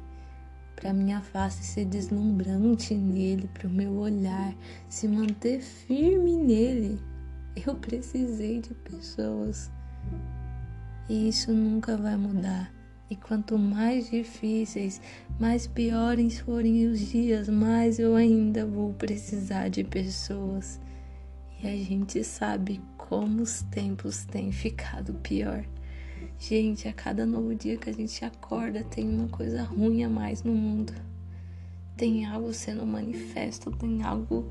para 0.76 0.94
minha 0.94 1.22
face 1.22 1.64
ser 1.64 1.86
deslumbrante 1.86 2.94
nele, 2.94 3.48
para 3.54 3.68
o 3.68 3.72
meu 3.72 3.94
olhar 3.94 4.54
se 4.90 5.08
manter 5.08 5.62
firme 5.62 6.36
nele. 6.36 7.11
Eu 7.56 7.76
precisei 7.76 8.62
de 8.62 8.74
pessoas. 8.74 9.70
E 11.10 11.28
isso 11.28 11.52
nunca 11.52 11.98
vai 11.98 12.16
mudar. 12.16 12.72
E 13.10 13.16
quanto 13.16 13.58
mais 13.58 14.10
difíceis, 14.10 15.02
mais 15.38 15.68
piores 15.68 16.40
forem 16.40 16.88
os 16.88 17.00
dias, 17.00 17.50
mais 17.50 18.00
eu 18.00 18.16
ainda 18.16 18.66
vou 18.66 18.94
precisar 18.94 19.68
de 19.68 19.84
pessoas. 19.84 20.80
E 21.62 21.68
a 21.68 21.76
gente 21.76 22.24
sabe 22.24 22.82
como 22.98 23.42
os 23.42 23.64
tempos 23.64 24.24
têm 24.24 24.52
ficado 24.54 25.14
pior. 25.16 25.66
Gente, 26.40 26.88
a 26.88 26.94
cada 26.94 27.26
novo 27.26 27.54
dia 27.54 27.78
que 27.78 27.90
a 27.90 27.94
gente 27.94 28.24
acorda, 28.24 28.84
tem 28.86 29.08
uma 29.10 29.28
coisa 29.28 29.62
ruim 29.62 30.06
a 30.06 30.10
mais 30.10 30.42
no 30.42 30.54
mundo. 30.54 30.94
Tem 31.98 32.26
algo 32.26 32.54
sendo 32.54 32.86
manifesto, 32.86 33.70
tem 33.72 34.04
algo 34.04 34.50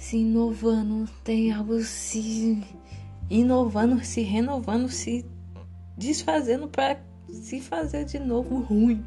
se 0.00 0.16
inovando, 0.16 1.06
tem 1.22 1.52
algo 1.52 1.78
se 1.80 2.64
inovando, 3.28 4.02
se 4.02 4.22
renovando, 4.22 4.88
se 4.88 5.26
desfazendo 5.94 6.66
para 6.68 6.98
se 7.28 7.60
fazer 7.60 8.06
de 8.06 8.18
novo 8.18 8.60
ruim 8.60 9.04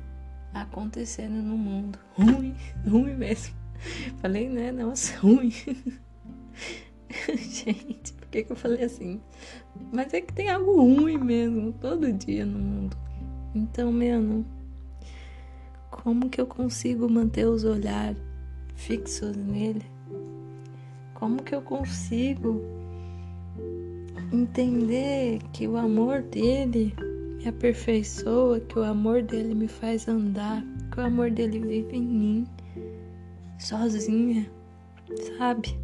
acontecendo 0.53 1.41
no 1.41 1.57
mundo. 1.57 1.97
Ruim, 2.15 2.55
ruim 2.87 3.15
mesmo. 3.15 3.55
Falei, 4.17 4.47
né? 4.47 4.71
Nossa, 4.71 5.17
ruim. 5.17 5.49
Gente, 7.27 8.13
por 8.13 8.27
que, 8.27 8.43
que 8.43 8.51
eu 8.51 8.55
falei 8.55 8.83
assim? 8.83 9.19
Mas 9.91 10.13
é 10.13 10.21
que 10.21 10.31
tem 10.31 10.51
algo 10.51 10.79
ruim 10.79 11.17
mesmo, 11.17 11.73
todo 11.73 12.13
dia 12.13 12.45
no 12.45 12.59
mundo. 12.59 12.95
Então, 13.55 13.91
mano, 13.91 14.45
como 15.89 16.29
que 16.29 16.39
eu 16.39 16.45
consigo 16.45 17.09
manter 17.09 17.47
os 17.47 17.63
olhares 17.63 18.21
fixos 18.75 19.35
nele? 19.35 19.91
Como 21.23 21.41
que 21.41 21.55
eu 21.55 21.61
consigo 21.61 22.61
entender 24.29 25.39
que 25.53 25.65
o 25.65 25.77
amor 25.77 26.21
dele 26.21 26.93
me 27.37 27.47
aperfeiçoa, 27.47 28.59
que 28.59 28.77
o 28.77 28.83
amor 28.83 29.21
dele 29.21 29.55
me 29.55 29.69
faz 29.69 30.09
andar, 30.09 30.61
que 30.91 30.99
o 30.99 31.05
amor 31.05 31.31
dele 31.31 31.59
vive 31.59 31.95
em 31.95 32.01
mim, 32.01 32.47
sozinha, 33.57 34.51
sabe? 35.37 35.79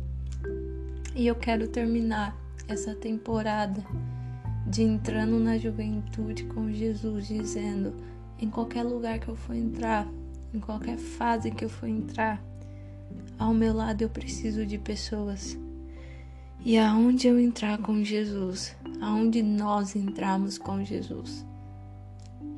E 1.16 1.28
eu 1.28 1.36
quero 1.36 1.70
terminar 1.70 2.36
essa 2.68 2.94
temporada 2.94 3.82
de 4.68 4.84
entrando 4.84 5.40
na 5.40 5.58
juventude 5.58 6.44
com 6.48 6.70
Jesus, 6.70 7.30
dizendo: 7.30 7.94
em 8.42 8.50
qualquer 8.50 8.84
lugar 8.84 9.20
que 9.20 9.30
eu 9.30 9.38
for 9.38 9.56
entrar, 9.56 10.06
em 10.54 10.60
qualquer 10.60 10.98
fase 10.98 11.50
que 11.50 11.64
eu 11.64 11.70
for 11.70 11.88
entrar, 11.88 12.44
ao 13.40 13.54
meu 13.54 13.74
lado 13.74 14.02
eu 14.02 14.10
preciso 14.10 14.66
de 14.66 14.78
pessoas. 14.78 15.58
E 16.64 16.78
aonde 16.78 17.28
eu 17.28 17.40
entrar 17.40 17.78
com 17.78 18.04
Jesus, 18.04 18.76
aonde 19.00 19.42
nós 19.42 19.96
entramos 19.96 20.58
com 20.58 20.84
Jesus, 20.84 21.46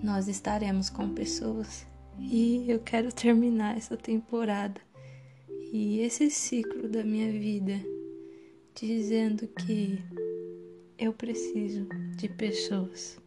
nós 0.01 0.27
estaremos 0.27 0.89
com 0.89 1.07
pessoas. 1.09 1.85
E 2.19 2.65
eu 2.67 2.79
quero 2.79 3.13
terminar 3.13 3.77
essa 3.77 3.95
temporada 3.95 4.81
e 5.71 5.99
esse 5.99 6.29
ciclo 6.29 6.89
da 6.89 7.03
minha 7.03 7.31
vida 7.31 7.79
dizendo 8.73 9.47
que 9.47 9.99
eu 10.97 11.13
preciso 11.13 11.87
de 12.17 12.27
pessoas. 12.27 13.19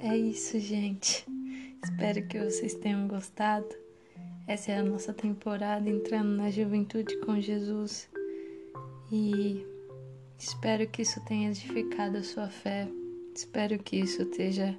É 0.00 0.16
isso, 0.16 0.58
gente. 0.58 1.35
Espero 1.84 2.26
que 2.26 2.38
vocês 2.38 2.74
tenham 2.74 3.06
gostado. 3.06 3.68
Essa 4.46 4.72
é 4.72 4.78
a 4.78 4.82
nossa 4.84 5.12
temporada 5.12 5.88
entrando 5.88 6.36
na 6.36 6.50
juventude 6.50 7.16
com 7.18 7.40
Jesus. 7.40 8.08
E 9.10 9.64
Espero 10.38 10.86
que 10.86 11.00
isso 11.00 11.18
tenha 11.24 11.48
edificado 11.48 12.18
a 12.18 12.22
sua 12.22 12.48
fé. 12.48 12.86
Espero 13.34 13.78
que 13.78 13.96
isso 13.96 14.22
esteja 14.22 14.76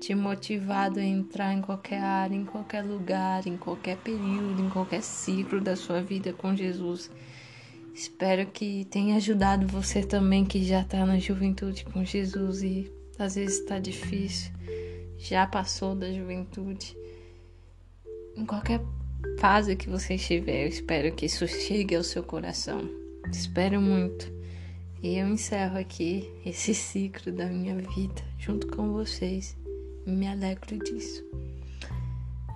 te 0.00 0.14
motivado 0.14 1.00
a 1.00 1.04
entrar 1.04 1.52
em 1.52 1.60
qualquer 1.60 2.00
área, 2.00 2.36
em 2.36 2.44
qualquer 2.44 2.82
lugar, 2.84 3.46
em 3.46 3.56
qualquer 3.56 3.96
período, 3.96 4.62
em 4.62 4.70
qualquer 4.70 5.02
ciclo 5.02 5.60
da 5.60 5.74
sua 5.74 6.00
vida 6.00 6.32
com 6.32 6.54
Jesus. 6.54 7.10
Espero 7.92 8.46
que 8.46 8.84
tenha 8.84 9.16
ajudado 9.16 9.66
você 9.66 10.02
também 10.02 10.44
que 10.44 10.62
já 10.62 10.82
está 10.82 11.04
na 11.04 11.18
juventude 11.18 11.84
com 11.86 12.04
Jesus 12.04 12.62
e 12.62 12.92
às 13.18 13.34
vezes 13.34 13.60
está 13.60 13.80
difícil, 13.80 14.52
já 15.18 15.46
passou 15.46 15.94
da 15.94 16.12
juventude. 16.12 16.96
Em 18.36 18.44
qualquer 18.44 18.80
fase 19.38 19.76
que 19.76 19.88
você 19.88 20.14
estiver, 20.14 20.64
eu 20.64 20.68
espero 20.68 21.14
que 21.14 21.26
isso 21.26 21.46
chegue 21.46 21.96
ao 21.96 22.04
seu 22.04 22.22
coração. 22.22 22.88
Espero 23.30 23.80
muito. 23.80 24.30
E 25.02 25.18
eu 25.18 25.28
encerro 25.28 25.78
aqui 25.78 26.30
esse 26.44 26.74
ciclo 26.74 27.32
da 27.32 27.46
minha 27.46 27.76
vida 27.76 28.22
junto 28.38 28.66
com 28.68 28.92
vocês. 28.92 29.56
Me 30.06 30.26
alegro 30.26 30.78
disso. 30.78 31.24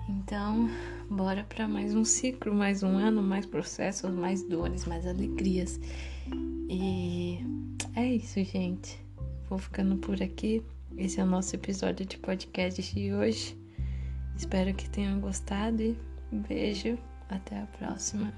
Então, 0.09 0.69
bora 1.09 1.43
para 1.43 1.67
mais 1.67 1.93
um 1.93 2.03
ciclo, 2.03 2.53
mais 2.53 2.83
um 2.83 2.97
ano, 2.97 3.21
mais 3.21 3.45
processos, 3.45 4.11
mais 4.11 4.43
dores, 4.43 4.85
mais 4.85 5.05
alegrias. 5.05 5.79
E 6.69 7.39
é 7.95 8.05
isso, 8.15 8.43
gente. 8.43 8.99
Vou 9.49 9.57
ficando 9.57 9.97
por 9.97 10.21
aqui. 10.21 10.63
Esse 11.01 11.19
é 11.19 11.23
o 11.23 11.25
nosso 11.25 11.55
episódio 11.55 12.05
de 12.05 12.15
podcast 12.19 12.79
de 12.93 13.11
hoje. 13.11 13.57
Espero 14.37 14.71
que 14.71 14.87
tenham 14.87 15.19
gostado 15.19 15.81
e 15.81 15.97
beijo. 16.31 16.95
Até 17.27 17.59
a 17.59 17.65
próxima. 17.65 18.31